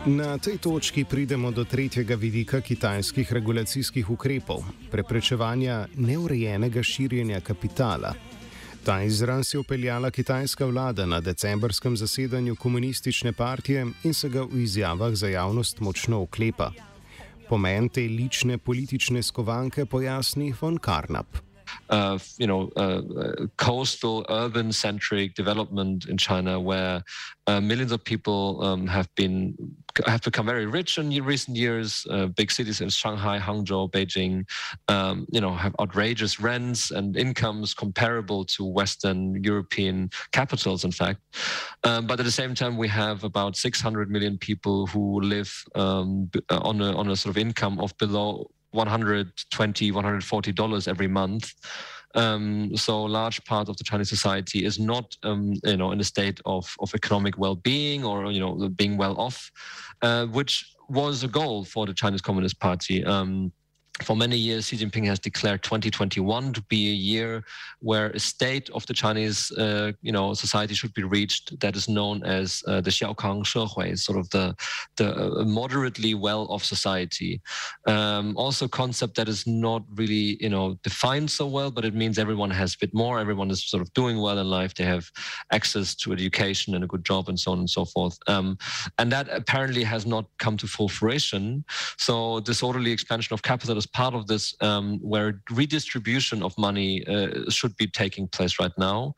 Na 0.07 0.39
tej 0.39 0.59
točki 0.59 1.05
pridemo 1.05 1.51
do 1.51 1.65
tretjega 1.65 2.15
vidika 2.17 2.61
kitajskih 2.61 3.33
regulacijskih 3.33 4.11
ukrepov- 4.11 4.63
preprečevanja 4.93 5.87
neurejenega 5.95 6.83
širjenja 6.83 7.41
kapitala. 7.41 8.15
Ta 8.87 9.03
izraz 9.03 9.55
je 9.55 9.59
upeljala 9.59 10.11
kitajska 10.11 10.67
vlada 10.67 11.07
na 11.07 11.21
decembrskem 11.21 11.97
zasedanju 11.97 12.57
komunistične 12.57 13.33
partije 13.33 13.87
in 14.05 14.15
se 14.15 14.29
ga 14.29 14.43
v 14.43 14.63
izjavah 14.63 15.15
za 15.15 15.29
javnost 15.29 15.81
močno 15.81 16.23
oklepa. 16.23 16.71
Pomen 17.49 17.89
te 17.89 18.01
lične 18.01 18.59
politične 18.59 19.23
skovanke 19.23 19.87
pojasni 19.87 20.55
von 20.61 20.79
Karnap. 20.79 21.46
Uh, 21.91 22.19
you 22.39 22.47
know, 22.47 22.69
uh, 22.77 23.47
coastal, 23.57 24.25
urban-centric 24.29 25.35
development 25.35 26.07
in 26.07 26.17
China, 26.17 26.61
where 26.61 27.03
uh, 27.47 27.61
millions 27.61 27.93
of 27.93 28.03
people 28.05 28.63
um, 28.63 28.87
have 28.87 29.09
been 29.15 29.55
have 30.05 30.21
become 30.21 30.45
very 30.45 30.67
rich 30.67 30.99
in 30.99 31.09
recent 31.25 31.57
years. 31.57 32.07
Uh, 32.11 32.27
big 32.27 32.51
cities 32.51 32.81
in 32.81 32.89
Shanghai, 32.91 33.39
Hangzhou, 33.39 33.91
Beijing, 33.91 34.45
um, 34.89 35.27
you 35.31 35.41
know, 35.41 35.55
have 35.55 35.75
outrageous 35.81 36.39
rents 36.39 36.91
and 36.91 37.17
incomes 37.17 37.73
comparable 37.73 38.45
to 38.45 38.65
Western 38.65 39.43
European 39.43 40.11
capitals. 40.33 40.85
In 40.85 40.93
fact, 40.93 41.21
um, 41.85 42.07
but 42.07 42.19
at 42.21 42.27
the 42.27 42.33
same 42.33 42.55
time, 42.55 42.77
we 42.77 42.89
have 42.89 43.25
about 43.25 43.57
600 43.57 44.11
million 44.11 44.37
people 44.39 44.87
who 44.89 45.21
live 45.21 45.53
um, 45.75 46.31
on 46.51 46.81
a 46.81 46.95
on 46.97 47.09
a 47.09 47.17
sort 47.17 47.35
of 47.35 47.39
income 47.39 47.79
of 47.81 47.97
below 47.99 48.51
120 48.77 49.91
140 49.91 50.53
dollars 50.53 50.87
every 50.87 51.09
month 51.09 51.53
um, 52.17 52.75
so 52.75 53.07
a 53.07 53.07
large 53.07 53.45
part 53.45 53.69
of 53.69 53.77
the 53.77 53.85
Chinese 53.85 54.09
society 54.09 54.65
is 54.65 54.79
not, 54.79 55.15
um, 55.23 55.53
you 55.65 55.77
know, 55.77 55.93
in 55.93 56.01
a 56.01 56.05
state 56.05 56.41
of, 56.47 56.75
of 56.81 56.95
economic 56.95 57.37
well-being 57.37 58.05
or, 58.05 58.33
you 58.33 58.41
know, 58.41 58.71
being 58.71 58.97
well 58.97 59.21
off, 59.21 59.51
uh, 60.01 60.25
which 60.27 60.75
was 60.89 61.23
a 61.25 61.29
goal 61.29 61.65
for 61.65 61.85
the 61.85 61.93
Chinese 61.93 62.23
Communist 62.23 62.59
Party. 62.59 63.05
Um, 63.05 63.53
for 64.03 64.17
many 64.17 64.37
years, 64.37 64.67
Xi 64.67 64.77
Jinping 64.77 65.07
has 65.07 65.19
declared 65.19 65.63
2021 65.63 66.53
to 66.53 66.63
be 66.63 66.91
a 66.91 66.95
year 66.95 67.45
where 67.81 68.11
a 68.11 68.19
state 68.19 68.69
of 68.71 68.85
the 68.87 68.93
Chinese, 68.93 69.51
uh, 69.53 69.93
you 70.03 70.13
know, 70.13 70.35
society 70.35 70.75
should 70.75 70.93
be 70.93 71.03
reached 71.03 71.59
that 71.61 71.77
is 71.77 71.89
known 71.89 72.23
as 72.25 72.63
uh, 72.67 72.81
the 72.81 72.91
Xiaokang 72.91 73.45
Shehui, 73.45 73.99
sort 73.99 74.19
of 74.19 74.29
the 74.31 74.55
the 74.97 75.15
uh, 75.15 75.45
moderately 75.45 76.15
well-off 76.15 76.63
society. 76.63 77.41
Um, 77.87 78.37
also, 78.37 78.69
concept 78.69 79.15
that 79.17 79.29
is 79.29 79.47
not 79.47 79.83
really, 79.95 80.37
you 80.41 80.51
know, 80.51 80.79
defined 80.83 81.31
so 81.31 81.47
well, 81.47 81.71
but 81.71 81.85
it 81.85 81.95
means 81.95 82.19
everyone 82.19 82.51
has 82.51 82.75
a 82.75 82.79
bit 82.79 82.93
more. 82.93 83.19
Everyone 83.19 83.51
is 83.51 83.65
sort 83.65 83.83
of 83.83 83.93
doing 83.95 84.21
well 84.21 84.39
in 84.39 84.49
life. 84.49 84.75
They 84.75 84.85
have 84.85 85.11
access 85.53 85.95
to 85.97 86.13
education 86.13 86.75
and 86.75 86.85
a 86.85 86.87
good 86.87 87.05
job, 87.05 87.29
and 87.29 87.41
so 87.41 87.53
on 87.53 87.61
and 87.61 87.71
so 87.71 87.87
forth. 87.87 88.19
Um, 88.27 88.59
and 88.99 89.11
that 89.13 89.29
apparently 89.31 89.85
has 89.85 90.05
not 90.05 90.27
come 90.39 90.59
to 90.59 90.67
full 90.67 90.89
fruition. 90.89 91.65
So, 91.97 92.41
disorderly 92.41 92.93
expansion 92.93 93.33
of 93.33 93.43
capital 93.43 93.79
part 93.87 94.15
of 94.15 94.27
this 94.27 94.55
um, 94.61 94.99
where 95.01 95.41
redistribution 95.51 96.43
of 96.43 96.57
money 96.59 97.07
uh, 97.07 97.51
should 97.51 97.77
be 97.77 97.87
taking 97.87 98.29
place 98.29 98.59
right 98.59 98.73
now. 98.79 99.15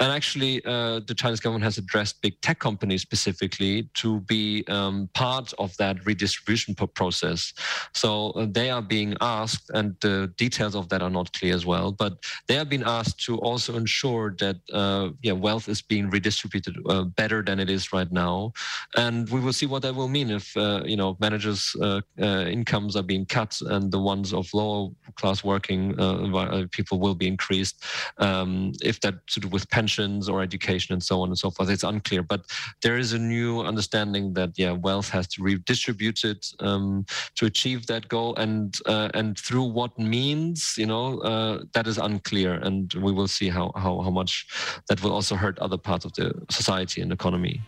And 0.00 0.12
actually, 0.12 0.64
uh, 0.64 1.00
the 1.06 1.14
Chinese 1.14 1.40
government 1.40 1.64
has 1.64 1.78
addressed 1.78 2.22
big 2.22 2.40
tech 2.40 2.58
companies 2.58 3.02
specifically 3.02 3.88
to 3.94 4.20
be 4.20 4.64
um, 4.68 5.08
part 5.14 5.52
of 5.58 5.76
that 5.76 6.04
redistribution 6.06 6.74
process. 6.74 7.52
So 7.92 8.30
uh, 8.30 8.46
they 8.50 8.70
are 8.70 8.82
being 8.82 9.16
asked, 9.20 9.70
and 9.74 9.96
the 10.00 10.32
details 10.36 10.74
of 10.74 10.88
that 10.90 11.02
are 11.02 11.10
not 11.10 11.32
clear 11.32 11.54
as 11.54 11.66
well, 11.66 11.92
but 11.92 12.24
they 12.48 12.54
have 12.54 12.68
been 12.68 12.84
asked 12.84 13.24
to 13.26 13.38
also 13.38 13.76
ensure 13.76 14.34
that 14.38 14.56
uh, 14.72 15.10
yeah, 15.22 15.32
wealth 15.32 15.68
is 15.68 15.82
being 15.82 16.10
redistributed 16.10 16.76
uh, 16.88 17.04
better 17.04 17.42
than 17.42 17.60
it 17.60 17.70
is 17.70 17.92
right 17.92 18.10
now. 18.10 18.52
And 18.96 19.28
we 19.30 19.40
will 19.40 19.52
see 19.52 19.66
what 19.66 19.82
that 19.82 19.94
will 19.94 20.08
mean 20.08 20.30
if 20.30 20.56
uh, 20.56 20.82
you 20.84 20.96
know 20.96 21.16
managers' 21.20 21.74
incomes 22.18 22.96
are 22.96 23.02
being 23.02 23.26
cut 23.26 23.60
and 23.66 23.90
the 23.90 23.98
ones 24.12 24.28
of 24.38 24.44
lower 24.60 24.90
class 25.20 25.38
working 25.52 25.80
uh, 26.00 26.66
people 26.78 26.96
will 27.04 27.18
be 27.22 27.28
increased. 27.34 27.76
Um, 28.26 28.50
if 28.90 28.96
that 29.04 29.14
to 29.32 29.38
do 29.44 29.48
with 29.54 29.64
pensions 29.78 30.22
or 30.30 30.36
education 30.48 30.90
and 30.96 31.02
so 31.10 31.14
on 31.22 31.28
and 31.32 31.38
so 31.42 31.48
forth, 31.50 31.68
it's 31.74 31.88
unclear. 31.92 32.22
But 32.32 32.40
there 32.84 32.98
is 33.02 33.10
a 33.12 33.22
new 33.34 33.50
understanding 33.70 34.24
that 34.38 34.50
yeah, 34.62 34.72
wealth 34.86 35.08
has 35.16 35.26
to 35.32 35.42
redistribute 35.42 35.82
redistributed 35.82 36.44
um, 36.60 37.04
to 37.36 37.46
achieve 37.46 37.86
that 37.86 38.08
goal, 38.08 38.34
and 38.36 38.76
uh, 38.86 39.08
and 39.14 39.38
through 39.38 39.64
what 39.64 39.98
means, 39.98 40.74
you 40.76 40.86
know, 40.86 41.18
uh, 41.20 41.62
that 41.72 41.86
is 41.86 41.98
unclear, 41.98 42.54
and 42.54 42.92
we 42.94 43.12
will 43.12 43.28
see 43.28 43.48
how, 43.48 43.72
how 43.76 44.00
how 44.00 44.10
much 44.10 44.46
that 44.88 45.02
will 45.02 45.12
also 45.12 45.36
hurt 45.36 45.58
other 45.58 45.78
parts 45.78 46.04
of 46.04 46.12
the 46.14 46.32
society 46.50 47.00
and 47.00 47.12
economy. 47.12 47.60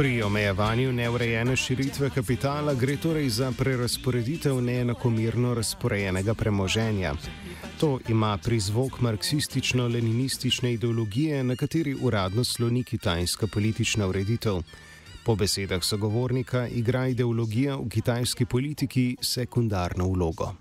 Pri 0.00 0.22
omejevanju 0.22 0.92
neurejene 0.92 1.56
širitve 1.56 2.08
kapitala 2.10 2.72
gre 2.74 2.94
torej 2.96 3.28
za 3.28 3.50
prerasporeditev 3.52 4.60
neenakomerno 4.64 5.50
razporejenega 5.54 6.34
premoženja. 6.34 7.12
To 7.80 7.98
ima 8.08 8.38
prizvok 8.38 9.00
marksistično-leninistične 9.00 10.72
ideologije, 10.72 11.44
na 11.44 11.56
kateri 11.56 11.94
uradno 12.00 12.44
sloni 12.44 12.84
kitajska 12.84 13.46
politična 13.46 14.06
ureditev. 14.06 14.62
Po 15.24 15.36
besedah 15.36 15.84
sogovornika 15.84 16.66
igra 16.68 17.06
ideologija 17.06 17.76
v 17.76 17.88
kitajski 17.88 18.44
politiki 18.44 19.16
sekundarno 19.20 20.08
vlogo. 20.08 20.54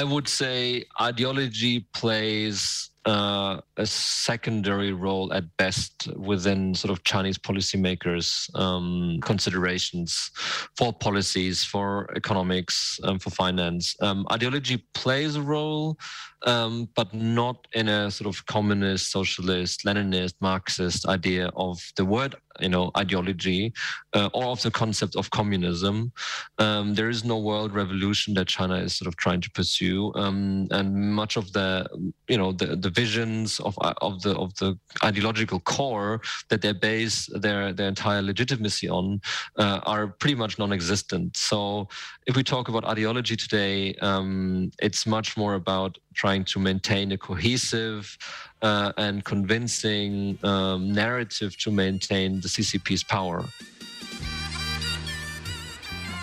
I 0.00 0.04
would 0.04 0.26
say 0.26 0.82
ideology 1.10 1.84
plays 2.00 2.90
uh, 3.06 3.60
a 3.76 3.86
secondary 3.86 4.92
role 4.92 5.32
at 5.32 5.44
best 5.56 6.08
within 6.16 6.74
sort 6.74 6.90
of 6.90 7.04
Chinese 7.04 7.38
policymakers' 7.38 8.54
um, 8.58 9.18
considerations 9.22 10.30
for 10.76 10.92
policies, 10.92 11.62
for 11.64 12.10
economics, 12.16 12.98
um, 13.04 13.18
for 13.18 13.30
finance. 13.30 13.94
Um, 14.02 14.26
ideology 14.32 14.84
plays 14.92 15.36
a 15.36 15.42
role, 15.42 15.96
um, 16.46 16.88
but 16.94 17.12
not 17.12 17.66
in 17.72 17.88
a 17.88 18.10
sort 18.10 18.28
of 18.32 18.46
communist, 18.46 19.10
socialist, 19.10 19.84
Leninist, 19.84 20.34
Marxist 20.40 21.06
idea 21.06 21.50
of 21.56 21.80
the 21.96 22.04
word, 22.04 22.36
you 22.60 22.68
know, 22.68 22.90
ideology 22.96 23.72
uh, 24.14 24.30
or 24.32 24.46
of 24.46 24.62
the 24.62 24.70
concept 24.70 25.16
of 25.16 25.30
communism. 25.30 26.12
Um, 26.58 26.94
there 26.94 27.10
is 27.10 27.24
no 27.24 27.38
world 27.38 27.74
revolution 27.74 28.32
that 28.34 28.46
China 28.46 28.76
is 28.76 28.94
sort 28.94 29.08
of 29.08 29.16
trying 29.16 29.40
to 29.40 29.50
pursue, 29.50 30.12
um, 30.14 30.68
and 30.70 30.94
much 30.94 31.36
of 31.36 31.52
the, 31.52 31.86
you 32.28 32.38
know, 32.38 32.52
the, 32.52 32.76
the 32.76 32.90
visions 32.90 33.60
of 33.60 33.76
of 34.00 34.22
the 34.22 34.36
of 34.36 34.54
the 34.54 34.78
ideological 35.04 35.60
core 35.60 36.20
that 36.48 36.62
they 36.62 36.72
base 36.72 37.28
their 37.34 37.72
their 37.72 37.88
entire 37.88 38.22
legitimacy 38.22 38.88
on 38.88 39.20
uh, 39.58 39.80
are 39.84 40.06
pretty 40.06 40.36
much 40.36 40.58
non-existent. 40.58 41.36
So, 41.36 41.88
if 42.26 42.36
we 42.36 42.42
talk 42.42 42.68
about 42.68 42.84
ideology 42.84 43.36
today, 43.36 43.94
um, 43.96 44.70
it's 44.80 45.06
much 45.06 45.36
more 45.36 45.54
about 45.54 45.98
trying 46.14 46.35
to 46.44 46.60
maintain 46.60 47.12
a 47.12 47.18
cohesive 47.18 48.16
uh, 48.62 48.92
and 48.96 49.24
convincing 49.24 50.38
um, 50.42 50.92
narrative 50.92 51.56
to 51.58 51.70
maintain 51.70 52.40
the 52.40 52.48
CCP's 52.48 53.04
power. 53.04 53.44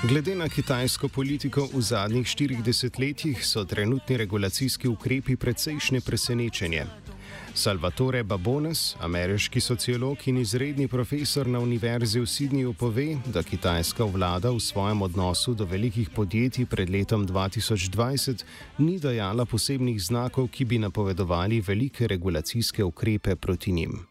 Glede 0.04 0.36
na 0.36 0.50
kitajsko 0.50 1.08
politiko 1.08 1.64
v 1.74 1.82
zadnjih 1.82 2.28
štirih 2.28 2.64
desetletjih 2.64 3.46
so 3.46 3.64
trenutni 3.64 4.18
regulacijski 4.18 4.88
ukrepi 4.88 5.36
precejšnje 5.36 6.02
presenečenje. 6.02 6.86
Salvatore 7.56 8.24
Babones, 8.24 8.96
ameriški 9.00 9.62
sociolog 9.62 10.18
in 10.28 10.38
izredni 10.38 10.88
profesor 10.88 11.48
na 11.48 11.60
Univerzi 11.60 12.20
v 12.20 12.26
Sydneyju, 12.26 12.74
pove, 12.74 13.18
da 13.26 13.44
kitajska 13.44 14.04
vlada 14.10 14.50
v 14.52 14.60
svojem 14.60 15.02
odnosu 15.02 15.54
do 15.54 15.66
velikih 15.66 16.10
podjetij 16.10 16.66
pred 16.66 16.90
letom 16.90 17.28
2020 17.28 18.44
ni 18.78 18.98
dajala 19.00 19.46
posebnih 19.46 20.02
znakov, 20.02 20.48
ki 20.48 20.66
bi 20.66 20.82
napovedovali 20.82 21.62
velike 21.62 22.08
regulacijske 22.08 22.84
ukrepe 22.84 23.36
proti 23.36 23.72
njim. 23.72 24.08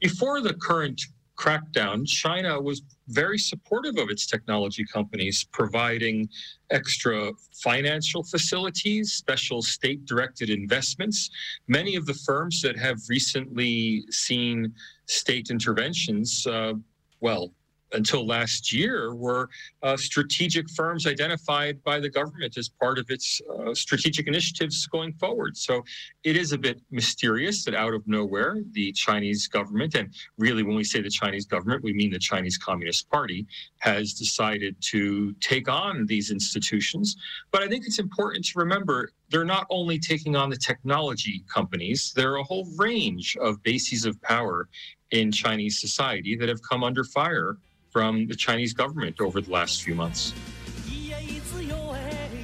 Before 0.00 0.42
the 0.44 0.54
current 0.68 1.15
crackdown, 1.36 2.06
China 2.06 2.60
was 2.60 2.82
very 3.08 3.38
supportive 3.38 3.98
of 3.98 4.10
its 4.10 4.26
technology 4.26 4.84
companies, 4.84 5.44
providing 5.52 6.28
extra 6.70 7.30
financial 7.52 8.22
facilities, 8.22 9.12
special 9.12 9.62
state 9.62 10.04
directed 10.06 10.50
investments. 10.50 11.30
Many 11.68 11.96
of 11.96 12.06
the 12.06 12.14
firms 12.14 12.62
that 12.62 12.76
have 12.78 12.98
recently 13.08 14.04
seen 14.10 14.72
state 15.06 15.50
interventions, 15.50 16.46
uh, 16.46 16.74
well, 17.20 17.52
until 17.92 18.26
last 18.26 18.72
year 18.72 19.14
were 19.14 19.48
uh, 19.82 19.96
strategic 19.96 20.68
firms 20.70 21.06
identified 21.06 21.82
by 21.84 22.00
the 22.00 22.08
government 22.08 22.56
as 22.58 22.68
part 22.68 22.98
of 22.98 23.06
its 23.10 23.40
uh, 23.48 23.74
strategic 23.74 24.26
initiatives 24.26 24.86
going 24.86 25.12
forward. 25.14 25.56
So 25.56 25.84
it 26.26 26.36
is 26.36 26.50
a 26.50 26.58
bit 26.58 26.82
mysterious 26.90 27.64
that 27.64 27.72
out 27.76 27.94
of 27.94 28.02
nowhere, 28.08 28.56
the 28.72 28.90
Chinese 28.90 29.46
government, 29.46 29.94
and 29.94 30.12
really 30.38 30.64
when 30.64 30.74
we 30.74 30.82
say 30.82 31.00
the 31.00 31.08
Chinese 31.08 31.46
government, 31.46 31.84
we 31.84 31.92
mean 31.92 32.10
the 32.10 32.18
Chinese 32.18 32.58
Communist 32.58 33.08
Party, 33.08 33.46
has 33.78 34.12
decided 34.12 34.74
to 34.80 35.32
take 35.34 35.68
on 35.68 36.04
these 36.06 36.32
institutions. 36.32 37.16
But 37.52 37.62
I 37.62 37.68
think 37.68 37.86
it's 37.86 38.00
important 38.00 38.44
to 38.46 38.58
remember 38.58 39.12
they're 39.30 39.44
not 39.44 39.68
only 39.70 40.00
taking 40.00 40.34
on 40.34 40.50
the 40.50 40.56
technology 40.56 41.44
companies, 41.46 42.12
there 42.16 42.32
are 42.32 42.38
a 42.38 42.42
whole 42.42 42.66
range 42.76 43.36
of 43.40 43.62
bases 43.62 44.04
of 44.04 44.20
power 44.20 44.68
in 45.12 45.30
Chinese 45.30 45.80
society 45.80 46.34
that 46.34 46.48
have 46.48 46.60
come 46.68 46.82
under 46.82 47.04
fire 47.04 47.56
from 47.92 48.26
the 48.26 48.34
Chinese 48.34 48.74
government 48.74 49.20
over 49.20 49.40
the 49.40 49.52
last 49.52 49.84
few 49.84 49.94
months. 49.94 50.34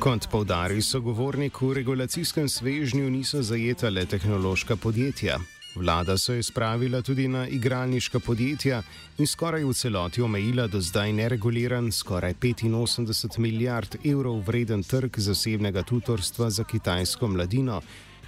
Kot 0.03 0.25
povdari 0.27 0.83
sogovornik, 0.83 1.61
v 1.63 1.75
regulacijskem 1.79 2.49
svežnju 2.49 3.11
niso 3.11 3.39
zajeta 3.43 3.87
le 3.87 4.03
tehnološka 4.07 4.75
podjetja. 4.77 5.37
Vlada 5.79 6.17
se 6.19 6.35
je 6.35 6.43
spravila 6.43 7.03
tudi 7.03 7.29
na 7.29 7.47
igralniška 7.47 8.19
podjetja 8.19 8.83
in 9.19 9.27
skoraj 9.27 9.63
v 9.65 9.73
celoti 9.73 10.23
omejila 10.23 10.67
do 10.67 10.81
zdaj 10.81 11.13
nereguliran, 11.13 11.93
skoraj 11.93 12.35
85 12.35 13.39
milijard 13.39 13.97
evrov 14.05 14.43
vreden 14.43 14.83
trg 14.83 15.19
zasebnega 15.19 15.83
tutorstva 15.83 16.51
za 16.51 16.65
kitajsko 16.65 17.29
mladino, 17.29 17.81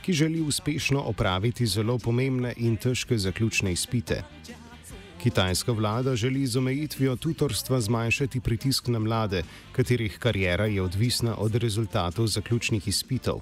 ki 0.03 0.13
želi 0.13 0.41
uspešno 0.41 1.01
opraviti 1.01 1.67
zelo 1.67 1.99
pomembne 1.99 2.55
in 2.57 2.77
težke 2.77 3.19
zaključne 3.19 3.73
izpite. 3.73 4.23
Kitajska 5.25 5.73
vlada 5.73 6.17
želi 6.17 6.47
z 6.47 6.57
omejitvijo 6.57 7.17
tutorstva 7.17 7.81
zmanjšati 7.81 8.41
pritisk 8.41 8.87
na 8.87 8.99
mlade, 8.99 9.43
katerih 9.73 10.19
karijera 10.19 10.67
je 10.67 10.83
odvisna 10.83 11.37
od 11.37 11.55
rezultatov 11.55 12.27
zaključnih 12.27 12.89
izpitov. 12.89 13.41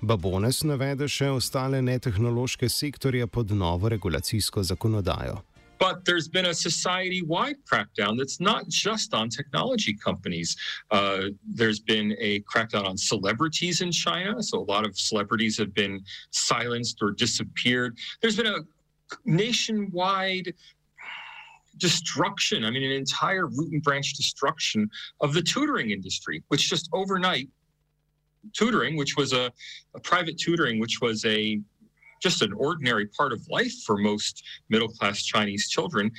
Babones 0.00 0.62
navede 0.62 1.08
še 1.08 1.30
ostale 1.30 1.82
netehnološke 1.82 2.68
sektorje 2.68 3.26
pod 3.26 3.50
novo 3.50 3.88
regulacijsko 3.88 4.62
zakonodajo. 4.62 5.38
But 5.78 6.04
there's 6.04 6.28
been 6.28 6.46
a 6.46 6.54
society 6.54 7.22
wide 7.22 7.62
crackdown 7.70 8.18
that's 8.18 8.40
not 8.40 8.62
just 8.68 9.14
on 9.14 9.28
technology 9.28 9.94
companies. 10.04 10.56
Uh, 10.90 11.30
there's 11.54 11.78
been 11.78 12.16
a 12.18 12.40
crackdown 12.52 12.84
on 12.84 12.98
celebrities 12.98 13.80
in 13.80 13.92
China. 13.92 14.42
So 14.42 14.58
a 14.58 14.66
lot 14.74 14.84
of 14.88 14.98
celebrities 14.98 15.58
have 15.58 15.72
been 15.72 16.00
silenced 16.30 16.98
or 17.02 17.12
disappeared. 17.12 17.96
There's 18.20 18.36
been 18.36 18.54
a 18.54 18.66
nationwide 19.24 20.54
destruction, 21.78 22.64
I 22.64 22.70
mean, 22.70 22.82
an 22.82 22.92
entire 22.92 23.46
root 23.46 23.72
and 23.72 23.82
branch 23.82 24.14
destruction 24.14 24.88
of 25.20 25.34
the 25.34 25.42
tutoring 25.42 25.90
industry, 25.90 26.42
which 26.48 26.68
just 26.68 26.88
overnight 26.92 27.48
tutoring, 28.52 28.96
which 28.96 29.16
was 29.16 29.32
a, 29.32 29.52
a 29.94 30.00
private 30.00 30.38
tutoring, 30.38 30.78
which 30.78 31.00
was 31.00 31.24
a 31.24 31.60
just 32.22 32.40
an 32.42 32.52
ordinary 32.54 33.06
part 33.06 33.32
of 33.32 33.46
life 33.50 33.74
for 33.84 33.98
most 33.98 34.42
middle 34.70 34.88
class 34.88 35.22
Chinese 35.22 35.68
children, 35.68 36.10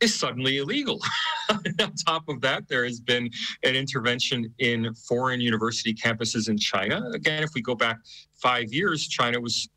is 0.00 0.14
suddenly 0.14 0.58
illegal. 0.58 1.00
On 1.50 1.92
top 2.06 2.28
of 2.28 2.40
that, 2.42 2.68
there 2.68 2.84
has 2.84 3.00
been 3.00 3.30
an 3.62 3.74
intervention 3.74 4.52
in 4.58 4.94
foreign 4.94 5.40
university 5.40 5.94
campuses 5.94 6.48
in 6.48 6.58
China. 6.58 7.02
Again, 7.14 7.42
if 7.42 7.50
we 7.54 7.62
go 7.62 7.74
back 7.74 7.98
five 8.34 8.72
years, 8.72 9.06
China 9.08 9.40
was 9.40 9.68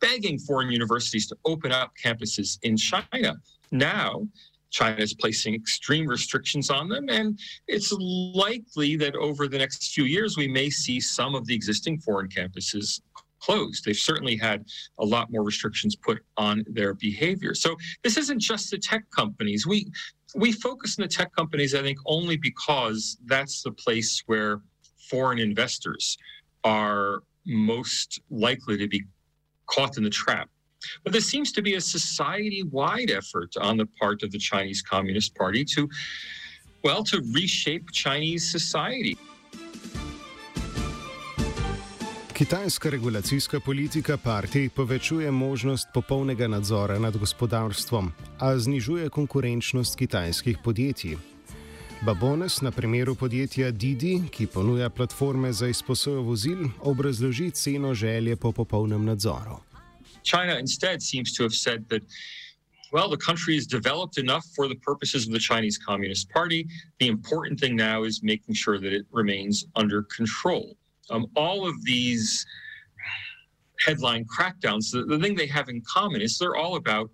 begging 0.00 0.38
foreign 0.38 0.70
universities 0.70 1.26
to 1.28 1.36
open 1.44 1.72
up 1.72 1.92
campuses 2.02 2.58
in 2.62 2.76
China. 2.76 3.34
Now, 3.70 4.26
China 4.70 5.00
is 5.00 5.14
placing 5.14 5.54
extreme 5.54 6.06
restrictions 6.06 6.70
on 6.70 6.88
them, 6.88 7.08
and 7.08 7.38
it's 7.68 7.92
likely 7.92 8.96
that 8.96 9.14
over 9.16 9.48
the 9.48 9.58
next 9.58 9.94
few 9.94 10.04
years, 10.04 10.36
we 10.36 10.48
may 10.48 10.68
see 10.70 11.00
some 11.00 11.34
of 11.34 11.46
the 11.46 11.54
existing 11.54 11.98
foreign 12.00 12.28
campuses 12.28 13.00
closed. 13.40 13.84
They've 13.84 13.96
certainly 13.96 14.36
had 14.36 14.64
a 14.98 15.04
lot 15.04 15.30
more 15.30 15.44
restrictions 15.44 15.94
put 15.94 16.18
on 16.36 16.64
their 16.68 16.94
behavior. 16.94 17.54
So 17.54 17.76
this 18.02 18.16
isn't 18.16 18.40
just 18.40 18.70
the 18.70 18.78
tech 18.78 19.04
companies. 19.14 19.66
We 19.66 19.90
we 20.34 20.52
focus 20.52 20.98
on 20.98 21.02
the 21.02 21.08
tech 21.08 21.34
companies, 21.34 21.74
I 21.74 21.82
think, 21.82 21.98
only 22.04 22.36
because 22.36 23.16
that's 23.26 23.62
the 23.62 23.70
place 23.70 24.22
where 24.26 24.60
foreign 25.08 25.38
investors 25.38 26.18
are 26.64 27.22
most 27.46 28.20
likely 28.28 28.76
to 28.76 28.88
be 28.88 29.04
caught 29.66 29.96
in 29.96 30.02
the 30.02 30.10
trap. 30.10 30.48
But 31.04 31.12
there 31.12 31.26
seems 31.32 31.52
to 31.52 31.62
be 31.62 31.76
a 31.76 31.80
society 31.80 32.62
wide 32.72 33.10
effort 33.10 33.56
on 33.60 33.76
the 33.76 33.86
part 34.00 34.22
of 34.22 34.30
the 34.30 34.38
Chinese 34.38 34.82
Communist 34.90 35.34
Party 35.34 35.64
to, 35.74 35.88
well, 36.84 37.02
to 37.04 37.20
reshape 37.34 37.84
Chinese 37.92 38.50
society. 38.50 39.16
Kitajska 42.36 42.90
regulacijska 42.90 43.60
politika 43.60 44.16
partij 44.16 44.68
povečuje 44.68 45.30
možnost 45.30 45.88
popolnega 45.94 46.48
nadzora 46.48 46.98
nad 46.98 47.16
gospodarstvom, 47.16 48.12
a 48.38 48.58
znižuje 48.58 49.08
konkurenčnost 49.08 49.96
kitajskih 49.96 50.58
podjetij. 50.64 51.16
Babones 52.02 52.60
na 52.60 52.70
primeru 52.70 53.14
podjetja 53.14 53.70
Didi, 53.70 54.20
ki 54.30 54.46
ponuja 54.46 54.90
platforme 54.90 55.52
za 55.52 55.68
izposojo 55.68 56.22
vozil, 56.22 56.68
obrazloži 56.80 57.50
ceno 57.50 57.94
želje 57.94 58.36
po 58.36 58.52
popolnem 58.52 59.04
nadzoru. 59.04 59.65
China 60.26 60.56
instead 60.56 61.00
seems 61.00 61.32
to 61.34 61.42
have 61.44 61.54
said 61.54 61.88
that, 61.88 62.02
well, 62.92 63.08
the 63.08 63.16
country 63.16 63.56
is 63.56 63.66
developed 63.66 64.18
enough 64.18 64.44
for 64.54 64.68
the 64.68 64.74
purposes 64.76 65.26
of 65.26 65.32
the 65.32 65.38
Chinese 65.38 65.78
Communist 65.78 66.28
Party. 66.30 66.66
The 66.98 67.06
important 67.06 67.58
thing 67.58 67.76
now 67.76 68.02
is 68.02 68.22
making 68.22 68.54
sure 68.54 68.78
that 68.78 68.92
it 68.92 69.06
remains 69.10 69.64
under 69.76 70.02
control. 70.02 70.76
Um, 71.10 71.26
all 71.36 71.66
of 71.66 71.82
these 71.84 72.44
headline 73.84 74.24
crackdowns, 74.24 74.90
the, 74.90 75.04
the, 75.04 75.18
thing 75.18 75.34
they 75.34 75.46
have 75.46 75.68
in 75.68 75.80
common 75.82 76.20
is 76.20 76.38
they're 76.38 76.56
all 76.56 76.76
about 76.76 77.10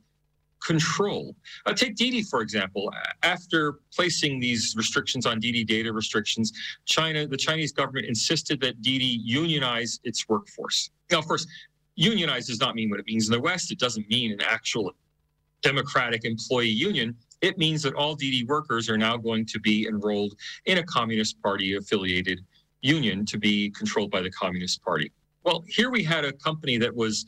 control. 0.65 1.35
Uh, 1.67 1.73
take 1.73 1.97
Didi, 1.97 2.23
for 2.23 2.41
example. 2.41 2.91
After 3.23 3.81
placing 3.95 4.41
these 4.41 4.75
restrictions 4.77 5.27
on 5.27 5.41
Didi 5.41 5.65
data 5.65 5.93
restrictions, 5.93 6.53
China, 6.87 7.27
the 7.27 7.37
Chinese 7.37 7.73
government 7.73 8.07
insisted 8.07 8.61
that 8.61 8.81
Didi 8.81 9.21
unionize 9.25 10.01
its 10.05 10.29
workforce. 10.29 10.91
Now, 11.11 11.19
of 11.19 11.27
course, 11.27 11.47
unionize 11.95 12.47
does 12.47 12.61
not 12.61 12.75
mean 12.75 12.91
what 12.91 13.01
it 13.01 13.07
means 13.07 13.29
in 13.29 13.33
the 13.33 13.41
West. 13.41 13.71
It 13.71 13.79
doesn't 13.79 14.09
mean 14.09 14.33
an 14.33 14.41
actual 14.41 14.93
democratic 15.63 16.25
employee 16.25 16.69
union. 16.69 17.15
It 17.41 17.59
means 17.59 17.83
that 17.83 17.95
all 17.95 18.15
Didi 18.15 18.45
workers 18.45 18.89
are 18.89 18.99
now 18.99 19.17
going 19.17 19.47
to 19.47 19.61
be 19.61 19.87
enrolled 19.87 20.35
in 20.67 20.79
a 20.79 20.83
Communist 20.83 21.41
Party 21.43 21.77
affiliated 21.77 22.41
union 22.81 23.25
to 23.27 23.39
be 23.39 23.71
controlled 23.71 24.11
by 24.11 24.21
the 24.21 24.31
Communist 24.31 24.83
Party. 24.83 25.13
Well, 25.45 25.65
here 25.67 25.91
we 25.91 26.05
had 26.05 26.25
a 26.25 26.33
company 26.33 26.79
that 26.79 26.95
was 26.95 27.27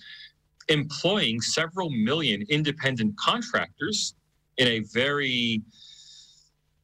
employing 0.69 1.41
several 1.41 1.91
million 1.91 2.45
independent 2.49 3.17
contractors 3.19 4.15
in 4.57 4.69
a 4.69 4.81
very 4.93 5.63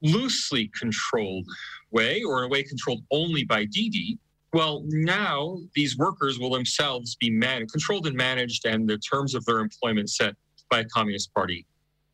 loosely 0.02 0.70
controlled 0.78 1.46
way, 1.90 2.22
or 2.22 2.40
in 2.40 2.44
a 2.44 2.48
way 2.48 2.62
controlled 2.62 3.02
only 3.10 3.44
by 3.44 3.64
Didi. 3.64 4.18
Well, 4.52 4.82
now 4.88 5.58
these 5.74 5.96
workers 5.96 6.38
will 6.38 6.50
themselves 6.50 7.14
be 7.16 7.30
man- 7.30 7.68
controlled 7.68 8.06
and 8.06 8.16
managed, 8.16 8.66
and 8.66 8.88
the 8.88 8.98
terms 8.98 9.34
of 9.34 9.44
their 9.44 9.58
employment 9.58 10.10
set 10.10 10.34
by 10.70 10.80
a 10.80 10.84
Communist 10.84 11.32
Party 11.34 11.66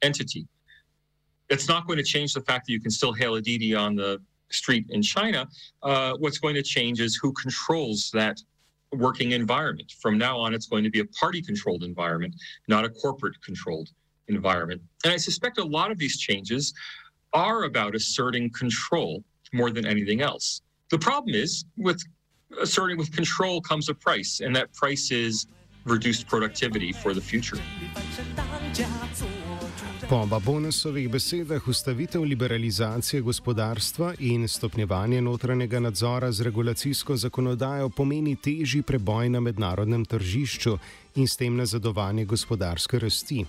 entity. 0.02 0.46
It's 1.48 1.68
not 1.68 1.86
going 1.86 1.96
to 1.96 2.04
change 2.04 2.34
the 2.34 2.42
fact 2.42 2.66
that 2.66 2.72
you 2.72 2.80
can 2.80 2.90
still 2.90 3.12
hail 3.12 3.36
a 3.36 3.40
Didi 3.40 3.74
on 3.74 3.94
the 3.94 4.20
street 4.50 4.86
in 4.90 5.00
China. 5.00 5.48
Uh, 5.82 6.14
what's 6.18 6.38
going 6.38 6.54
to 6.54 6.62
change 6.62 7.00
is 7.00 7.16
who 7.16 7.32
controls 7.32 8.10
that 8.12 8.38
working 8.92 9.32
environment. 9.32 9.92
From 10.00 10.18
now 10.18 10.38
on, 10.38 10.54
it's 10.54 10.66
going 10.66 10.84
to 10.84 10.90
be 10.90 11.00
a 11.00 11.04
party 11.06 11.42
controlled 11.42 11.84
environment, 11.84 12.34
not 12.68 12.84
a 12.84 12.88
corporate 12.88 13.34
controlled 13.42 13.88
environment. 14.28 14.82
And 15.04 15.12
I 15.12 15.16
suspect 15.16 15.58
a 15.58 15.64
lot 15.64 15.90
of 15.90 15.98
these 15.98 16.18
changes 16.18 16.74
are 17.32 17.64
about 17.64 17.94
asserting 17.94 18.50
control 18.50 19.24
more 19.52 19.70
than 19.70 19.86
anything 19.86 20.20
else. 20.20 20.62
The 20.90 20.98
problem 20.98 21.34
is 21.34 21.64
with 21.76 22.02
asserting 22.62 22.98
with 22.98 23.14
control 23.14 23.60
comes 23.60 23.88
a 23.88 23.94
price, 23.94 24.40
and 24.40 24.56
that 24.56 24.72
price 24.72 25.10
is 25.10 25.46
reduced 25.84 26.26
productivity 26.26 26.92
for 26.92 27.14
the 27.14 27.20
future. 27.20 27.58
Po 30.08 30.26
Babonusovih 30.26 31.10
besedah 31.10 31.68
ustavitev 31.68 32.22
liberalizacije 32.22 33.22
gospodarstva 33.22 34.14
in 34.18 34.48
stopnjevanje 34.48 35.20
notranjega 35.20 35.80
nadzora 35.80 36.32
z 36.32 36.42
regulacijsko 36.42 37.16
zakonodajo 37.16 37.88
pomeni 37.88 38.36
težji 38.36 38.82
preboj 38.82 39.28
na 39.28 39.40
mednarodnem 39.40 40.04
tržišču 40.04 40.78
in 41.14 41.28
s 41.28 41.36
tem 41.36 41.56
nazadovanje 41.56 42.24
gospodarske 42.24 42.98
rasti. 42.98 43.44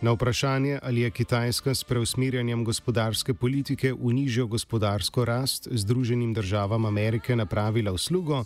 Na 0.00 0.12
vprašanje, 0.12 0.78
ali 0.82 1.00
je 1.00 1.10
Kitajska 1.10 1.74
s 1.74 1.84
preusmirjanjem 1.84 2.64
gospodarske 2.64 3.34
politike 3.34 3.92
v 3.92 4.12
nižjo 4.12 4.46
gospodarsko 4.46 5.24
rast 5.24 5.68
Združenim 5.70 6.34
državam 6.34 6.84
Amerike 6.84 7.36
napravila 7.36 7.92
uslugo, 7.92 8.44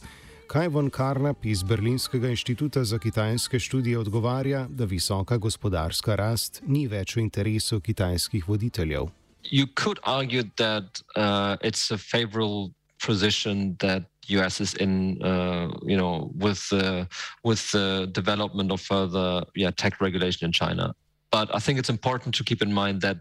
Kaj 0.48 0.68
von 0.68 0.86
Karnap 0.90 1.44
iz 1.44 1.62
Berlinskega 1.62 2.30
inštituta 2.32 2.84
za 2.84 2.98
kitajske 2.98 3.58
študije 3.58 3.98
odgovarja, 3.98 4.66
da 4.70 4.84
visoka 4.84 5.36
gospodarska 5.36 6.14
rast 6.16 6.62
ni 6.66 6.86
več 6.88 7.16
v 7.16 7.20
interesu 7.20 7.80
kitajskih 7.80 8.48
voditeljev. 8.48 9.10
You 9.44 9.66
could 9.76 10.00
argue 10.02 10.42
that 10.56 11.02
uh, 11.16 11.56
it's 11.60 11.92
a 11.92 11.98
favorable 11.98 12.72
position 13.06 13.76
that 13.76 14.02
US 14.40 14.60
is 14.60 14.74
in, 14.74 15.20
uh, 15.22 15.68
you 15.84 15.96
know, 15.96 16.32
with 16.34 16.72
uh, 16.72 17.04
with 17.44 17.72
the 17.72 18.06
development 18.06 18.72
of 18.72 18.80
further 18.80 19.44
yeah 19.54 19.70
tech 19.70 20.00
regulation 20.00 20.46
in 20.48 20.52
China. 20.52 20.94
But 21.30 21.54
I 21.54 21.58
think 21.58 21.78
it's 21.78 21.90
important 21.90 22.34
to 22.36 22.44
keep 22.44 22.62
in 22.62 22.72
mind 22.72 23.00
that 23.02 23.18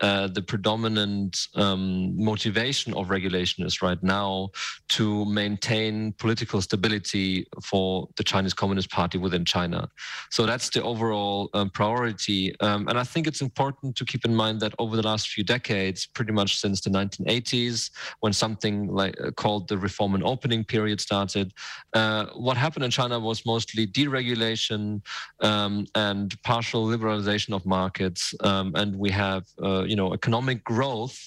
uh, 0.00 0.28
the 0.28 0.40
predominant 0.40 1.46
um, 1.56 2.16
motivation 2.16 2.94
of 2.94 3.10
regulation 3.10 3.66
is 3.66 3.82
right 3.82 4.02
now 4.02 4.50
to 4.88 5.26
maintain 5.26 6.12
political 6.14 6.62
stability 6.62 7.46
for 7.62 8.08
the 8.16 8.24
Chinese 8.24 8.54
Communist 8.54 8.90
Party 8.90 9.18
within 9.18 9.44
China. 9.44 9.88
So 10.30 10.46
that's 10.46 10.70
the 10.70 10.82
overall 10.82 11.50
um, 11.52 11.68
priority. 11.70 12.58
Um, 12.60 12.88
and 12.88 12.98
I 12.98 13.04
think 13.04 13.26
it's 13.26 13.42
important 13.42 13.94
to 13.96 14.06
keep 14.06 14.24
in 14.24 14.34
mind 14.34 14.60
that 14.60 14.74
over 14.78 14.96
the 14.96 15.02
last 15.02 15.28
few 15.28 15.44
decades, 15.44 16.06
pretty 16.06 16.32
much 16.32 16.58
since 16.58 16.80
the 16.80 16.90
1980s, 16.90 17.90
when 18.20 18.32
something 18.32 18.88
like 18.88 19.20
uh, 19.20 19.32
called 19.32 19.68
the 19.68 19.76
reform 19.76 20.14
and 20.14 20.24
opening 20.24 20.64
period 20.64 21.00
started, 21.00 21.52
uh, 21.92 22.26
what 22.36 22.56
happened 22.56 22.86
in 22.86 22.90
China 22.90 23.20
was 23.20 23.44
mostly 23.44 23.86
deregulation 23.86 25.02
um, 25.40 25.86
and 25.94 26.40
partial 26.42 26.86
liberalization 26.86 27.49
of 27.52 27.64
markets. 27.66 28.34
Um, 28.40 28.72
and 28.74 28.96
we 28.96 29.10
have, 29.10 29.44
uh, 29.62 29.84
you 29.84 29.96
know, 29.96 30.12
economic 30.12 30.64
growth 30.64 31.18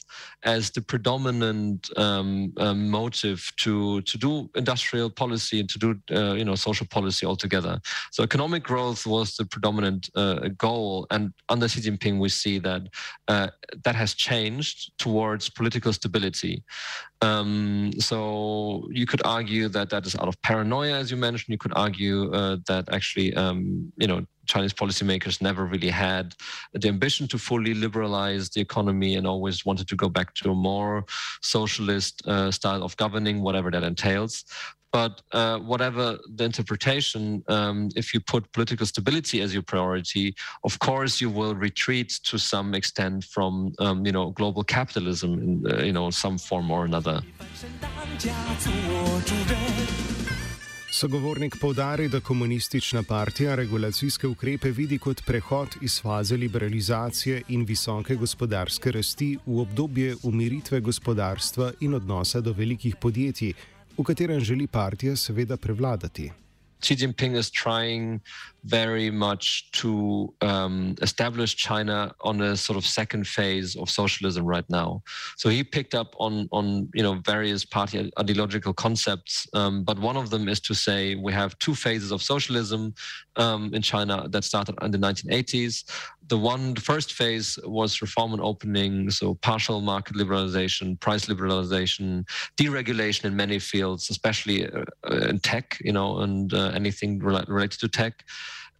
as 0.43 0.71
the 0.71 0.81
predominant 0.81 1.89
um, 1.97 2.53
um, 2.57 2.89
motive 2.89 3.51
to 3.57 4.01
to 4.01 4.17
do 4.17 4.49
industrial 4.55 5.09
policy 5.09 5.59
and 5.59 5.69
to 5.69 5.79
do 5.79 5.89
uh, 6.11 6.33
you 6.33 6.45
know 6.45 6.55
social 6.55 6.87
policy 6.87 7.25
altogether. 7.25 7.79
So 8.11 8.23
economic 8.23 8.63
growth 8.63 9.05
was 9.05 9.35
the 9.35 9.45
predominant 9.45 10.09
uh, 10.15 10.49
goal, 10.57 11.07
and 11.11 11.33
under 11.49 11.67
Xi 11.67 11.81
Jinping 11.81 12.19
we 12.19 12.29
see 12.29 12.59
that 12.59 12.83
uh, 13.27 13.47
that 13.83 13.95
has 13.95 14.13
changed 14.13 14.97
towards 14.97 15.49
political 15.49 15.93
stability. 15.93 16.63
Um, 17.21 17.91
so 17.99 18.87
you 18.91 19.05
could 19.05 19.21
argue 19.25 19.69
that 19.69 19.89
that 19.91 20.05
is 20.05 20.15
out 20.15 20.27
of 20.27 20.41
paranoia, 20.41 20.99
as 20.99 21.09
you 21.09 21.17
mentioned. 21.17 21.53
You 21.53 21.57
could 21.57 21.71
argue 21.75 22.31
uh, 22.33 22.57
that 22.67 22.91
actually, 22.91 23.33
um, 23.35 23.93
you 23.97 24.07
know, 24.07 24.25
Chinese 24.45 24.73
policymakers 24.73 25.41
never 25.41 25.65
really 25.65 25.89
had 25.89 26.35
the 26.73 26.87
ambition 26.87 27.27
to 27.27 27.37
fully 27.37 27.73
liberalize 27.73 28.49
the 28.49 28.61
economy 28.61 29.15
and 29.15 29.25
always 29.25 29.65
wanted 29.65 29.87
to 29.87 29.95
go 29.95 30.09
back 30.09 30.33
to 30.35 30.51
a 30.51 30.55
more 30.55 31.05
socialist 31.41 32.25
uh, 32.27 32.51
style 32.51 32.83
of 32.83 32.95
governing, 32.97 33.41
whatever 33.41 33.71
that 33.71 33.83
entails. 33.83 34.43
But 34.93 35.23
uh, 35.31 35.57
whatever 35.57 36.19
the 36.35 36.43
interpretation, 36.43 37.43
um, 37.47 37.89
if 37.95 38.13
you 38.13 38.19
put 38.19 38.51
political 38.53 38.85
stability 38.85 39.41
as 39.41 39.51
your 39.51 39.63
priority, 39.63 40.35
of 40.63 40.77
course 40.77 41.19
you 41.19 41.31
will 41.31 41.55
retreat 41.55 42.09
to 42.25 42.37
some 42.37 42.75
extent 42.75 43.23
from, 43.23 43.73
um, 43.79 44.05
you 44.05 44.11
know, 44.11 44.29
global 44.29 44.63
capitalism 44.63 45.41
in, 45.41 45.65
uh, 45.65 45.83
you 45.83 45.93
know, 45.93 46.11
some 46.11 46.37
form 46.37 46.69
or 46.69 46.85
another. 46.85 47.23
Sogovornik 50.93 51.55
povdari, 51.61 52.07
da 52.07 52.19
komunistična 52.19 53.03
partija 53.03 53.55
regulacijske 53.55 54.27
ukrepe 54.27 54.69
vidi 54.71 54.97
kot 54.97 55.23
prehod 55.25 55.75
iz 55.81 56.01
faze 56.01 56.37
liberalizacije 56.37 57.41
in 57.47 57.63
visoke 57.65 58.15
gospodarske 58.15 58.91
rasti 58.91 59.37
v 59.45 59.57
obdobje 59.59 60.15
umiritve 60.23 60.79
gospodarstva 60.79 61.71
in 61.79 61.93
odnosa 61.93 62.41
do 62.41 62.53
velikih 62.53 62.95
podjetij, 62.95 63.53
v 63.97 64.03
katerem 64.03 64.39
želi 64.39 64.67
partija 64.67 65.15
seveda 65.15 65.57
prevladati. 65.57 66.31
Xi 66.79 66.95
Jinping 66.99 67.37
is 67.39 67.51
trying 67.51 68.19
very 68.63 69.11
much 69.11 69.69
to 69.71 70.33
um, 70.41 70.95
establish 71.01 71.55
China 71.55 72.13
on 72.21 72.41
a 72.41 72.55
sort 72.55 72.77
of 72.77 72.85
second 72.85 73.27
phase 73.27 73.75
of 73.75 73.89
socialism 73.89 74.45
right 74.45 74.63
now. 74.69 75.03
So 75.37 75.49
he 75.49 75.63
picked 75.63 75.93
up 75.93 76.15
on 76.17 76.47
on 76.51 76.89
you 76.93 77.03
know 77.03 77.15
various 77.25 77.65
party 77.65 78.11
ideological 78.19 78.73
concepts, 78.73 79.47
um, 79.53 79.83
but 79.83 79.99
one 79.99 80.17
of 80.17 80.29
them 80.29 80.47
is 80.47 80.59
to 80.61 80.73
say 80.73 81.15
we 81.15 81.33
have 81.33 81.57
two 81.59 81.75
phases 81.75 82.11
of 82.11 82.21
socialism 82.21 82.93
um, 83.35 83.73
in 83.73 83.81
China 83.81 84.27
that 84.29 84.43
started 84.43 84.75
in 84.81 84.91
the 84.91 84.97
1980s. 84.97 85.83
The 86.27 86.37
one, 86.37 86.73
the 86.73 86.81
first 86.81 87.13
phase 87.13 87.59
was 87.65 88.01
reform 88.01 88.31
and 88.31 88.41
opening, 88.41 89.09
so 89.09 89.35
partial 89.35 89.81
market 89.81 90.15
liberalization, 90.15 90.97
price 91.01 91.25
liberalization, 91.25 92.25
deregulation 92.55 93.25
in 93.25 93.35
many 93.35 93.59
fields, 93.59 94.09
especially 94.09 94.71
uh, 94.71 94.85
in 95.29 95.39
tech, 95.39 95.77
you 95.81 95.91
know, 95.91 96.19
and 96.19 96.53
uh, 96.53 96.71
anything 96.73 97.19
related 97.19 97.79
to 97.79 97.89
tech 97.89 98.23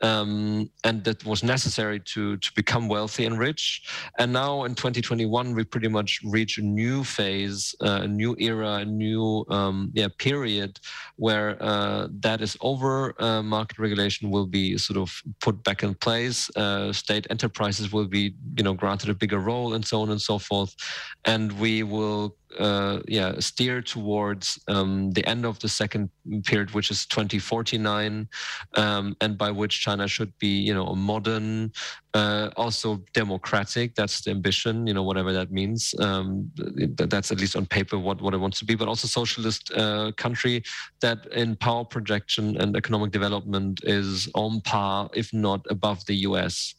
um, 0.01 0.69
and 0.83 1.03
that 1.03 1.25
was 1.25 1.43
necessary 1.43 1.99
to 1.99 2.37
to 2.37 2.51
become 2.55 2.87
wealthy 2.87 3.25
and 3.25 3.39
rich. 3.39 3.83
And 4.19 4.33
now 4.33 4.63
in 4.65 4.75
2021, 4.75 5.55
we 5.55 5.63
pretty 5.63 5.87
much 5.87 6.19
reach 6.25 6.57
a 6.57 6.61
new 6.61 7.03
phase, 7.03 7.75
uh, 7.81 8.01
a 8.03 8.07
new 8.07 8.35
era, 8.39 8.73
a 8.75 8.85
new 8.85 9.45
um, 9.49 9.91
yeah 9.93 10.09
period 10.17 10.79
where 11.15 11.61
uh, 11.61 12.07
that 12.19 12.41
is 12.41 12.57
over. 12.61 13.15
Uh, 13.21 13.41
market 13.41 13.79
regulation 13.79 14.29
will 14.29 14.47
be 14.47 14.77
sort 14.77 14.97
of 14.97 15.09
put 15.39 15.63
back 15.63 15.83
in 15.83 15.93
place. 15.95 16.49
Uh, 16.55 16.91
state 16.91 17.25
enterprises 17.29 17.91
will 17.91 18.07
be 18.07 18.35
you 18.57 18.63
know 18.63 18.73
granted 18.73 19.09
a 19.09 19.13
bigger 19.13 19.39
role, 19.39 19.73
and 19.73 19.85
so 19.85 20.01
on 20.01 20.09
and 20.09 20.21
so 20.21 20.37
forth. 20.37 20.75
And 21.25 21.51
we 21.59 21.83
will 21.83 22.35
uh, 22.59 22.99
yeah 23.07 23.39
steer 23.39 23.81
towards 23.81 24.59
um, 24.67 25.11
the 25.11 25.25
end 25.27 25.45
of 25.45 25.59
the 25.59 25.69
second 25.69 26.09
period, 26.45 26.71
which 26.71 26.91
is 26.91 27.05
2049, 27.05 28.27
um, 28.75 29.15
and 29.21 29.37
by 29.37 29.51
which 29.51 29.81
China 29.81 30.07
should 30.07 30.37
be 30.39 30.47
you 30.47 30.73
know 30.73 30.87
a 30.87 30.95
modern, 30.95 31.71
uh, 32.13 32.49
also 32.55 33.03
democratic. 33.13 33.95
That's 33.95 34.21
the 34.21 34.31
ambition, 34.31 34.87
you 34.87 34.93
know 34.93 35.03
whatever 35.03 35.33
that 35.33 35.51
means. 35.51 35.93
Um, 35.99 36.51
that's 36.95 37.31
at 37.31 37.39
least 37.39 37.55
on 37.55 37.65
paper 37.65 37.97
what 37.97 38.21
what 38.21 38.33
it 38.33 38.37
wants 38.37 38.59
to 38.59 38.65
be, 38.65 38.75
but 38.75 38.87
also 38.87 39.07
socialist 39.07 39.71
uh, 39.73 40.11
country 40.17 40.63
that 41.01 41.25
in 41.33 41.55
power 41.55 41.85
projection 41.85 42.57
and 42.57 42.75
economic 42.75 43.11
development 43.11 43.81
is 43.83 44.29
on 44.35 44.61
par, 44.61 45.09
if 45.13 45.33
not 45.33 45.65
above 45.69 46.05
the 46.05 46.15
U.S. 46.27 46.75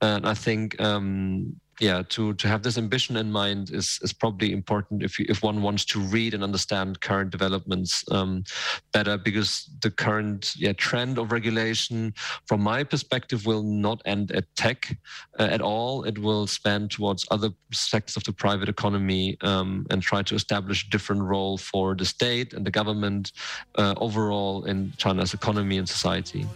And 0.00 0.26
I 0.26 0.34
think 0.34 0.80
um, 0.80 1.56
yeah, 1.80 2.02
to 2.08 2.34
to 2.34 2.48
have 2.48 2.62
this 2.62 2.78
ambition 2.78 3.16
in 3.16 3.30
mind 3.30 3.70
is 3.70 3.98
is 4.02 4.12
probably 4.12 4.52
important 4.52 5.02
if 5.02 5.18
you, 5.18 5.26
if 5.28 5.42
one 5.42 5.62
wants 5.62 5.84
to 5.86 6.00
read 6.00 6.34
and 6.34 6.42
understand 6.42 7.00
current 7.00 7.30
developments 7.30 8.04
um, 8.10 8.44
better, 8.92 9.16
because 9.16 9.70
the 9.80 9.90
current 9.90 10.54
yeah 10.56 10.72
trend 10.72 11.18
of 11.18 11.32
regulation, 11.32 12.12
from 12.46 12.60
my 12.60 12.82
perspective, 12.82 13.46
will 13.46 13.62
not 13.62 14.02
end 14.06 14.32
at 14.32 14.44
tech 14.56 14.96
uh, 15.38 15.44
at 15.44 15.60
all. 15.60 16.04
It 16.04 16.18
will 16.18 16.46
span 16.46 16.88
towards 16.88 17.26
other 17.30 17.50
sectors 17.72 18.16
of 18.16 18.24
the 18.24 18.32
private 18.32 18.68
economy 18.68 19.36
um, 19.42 19.86
and 19.90 20.02
try 20.02 20.22
to 20.22 20.34
establish 20.34 20.86
a 20.86 20.90
different 20.90 21.22
role 21.22 21.58
for 21.58 21.94
the 21.94 22.04
state 22.04 22.54
and 22.54 22.66
the 22.66 22.70
government 22.70 23.32
uh, 23.76 23.94
overall 23.98 24.64
in 24.64 24.92
China's 24.96 25.34
economy 25.34 25.78
and 25.78 25.88
society. 25.88 26.46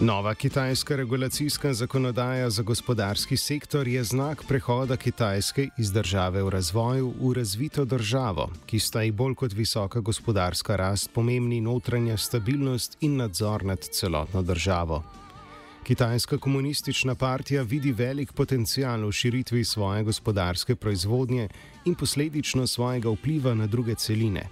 Nova 0.00 0.34
kitajska 0.34 0.96
regulacijska 0.96 1.74
zakonodaja 1.74 2.50
za 2.50 2.62
gospodarski 2.62 3.36
sektor 3.36 3.88
je 3.88 4.04
znak 4.04 4.44
prehoda 4.48 4.96
Kitajske 4.96 5.68
iz 5.78 5.92
države 5.92 6.42
v 6.42 6.50
razvoju 6.50 7.14
v 7.20 7.32
razvito 7.32 7.84
državo, 7.84 8.50
ki 8.66 8.78
sta 8.78 9.02
ji 9.02 9.10
bolj 9.12 9.34
kot 9.34 9.52
visoka 9.52 10.00
gospodarska 10.00 10.76
rast 10.76 11.10
pomembni 11.14 11.60
notranja 11.60 12.16
stabilnost 12.16 12.96
in 13.00 13.16
nadzor 13.16 13.64
nad 13.64 13.80
celotno 13.80 14.42
državo. 14.42 15.02
Kitajska 15.84 16.38
komunistična 16.38 17.14
partija 17.14 17.62
vidi 17.62 17.92
velik 17.92 18.32
potencial 18.32 19.08
v 19.08 19.12
širitvi 19.12 19.64
svoje 19.64 20.02
gospodarske 20.02 20.76
proizvodnje 20.76 21.48
in 21.84 21.94
posledično 21.94 22.66
svojega 22.66 23.10
vpliva 23.10 23.54
na 23.54 23.66
druge 23.66 23.94
celine. 23.94 24.48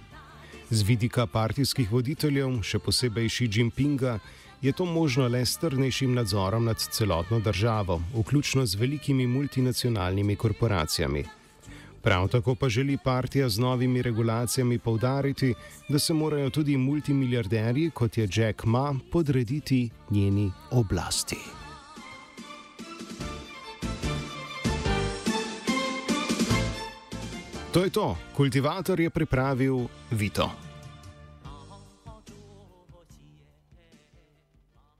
Z 0.69 0.81
vidika 0.81 1.27
partijskih 1.27 1.91
voditeljev, 1.91 2.61
še 2.63 2.79
posebej 2.79 3.29
Xi 3.29 3.49
Jinpinga, 3.51 4.19
je 4.61 4.71
to 4.71 4.85
možno 4.85 5.27
le 5.27 5.45
s 5.45 5.57
trdnejšim 5.57 6.13
nadzorom 6.13 6.65
nad 6.65 6.77
celotno 6.77 7.39
državo, 7.39 8.01
vključno 8.15 8.65
z 8.65 8.75
velikimi 8.75 9.27
multinacionalnimi 9.27 10.35
korporacijami. 10.35 11.23
Prav 12.01 12.27
tako 12.27 12.55
pa 12.55 12.69
želi 12.69 12.97
partija 13.03 13.49
z 13.49 13.59
novimi 13.59 14.01
regulacijami 14.01 14.79
povdariti, 14.79 15.53
da 15.89 15.99
se 15.99 16.13
morajo 16.13 16.49
tudi 16.49 16.77
multimiliarderji, 16.77 17.89
kot 17.89 18.17
je 18.17 18.29
Jack 18.35 18.63
Ma, 18.63 18.95
podrediti 19.11 19.89
njeni 20.09 20.51
oblasti. 20.71 21.37
To 27.71 27.83
je 27.83 27.89
to, 27.89 28.17
kultivator 28.35 28.99
je 28.99 29.09
pripravil 29.09 29.87
Vito. 30.11 30.64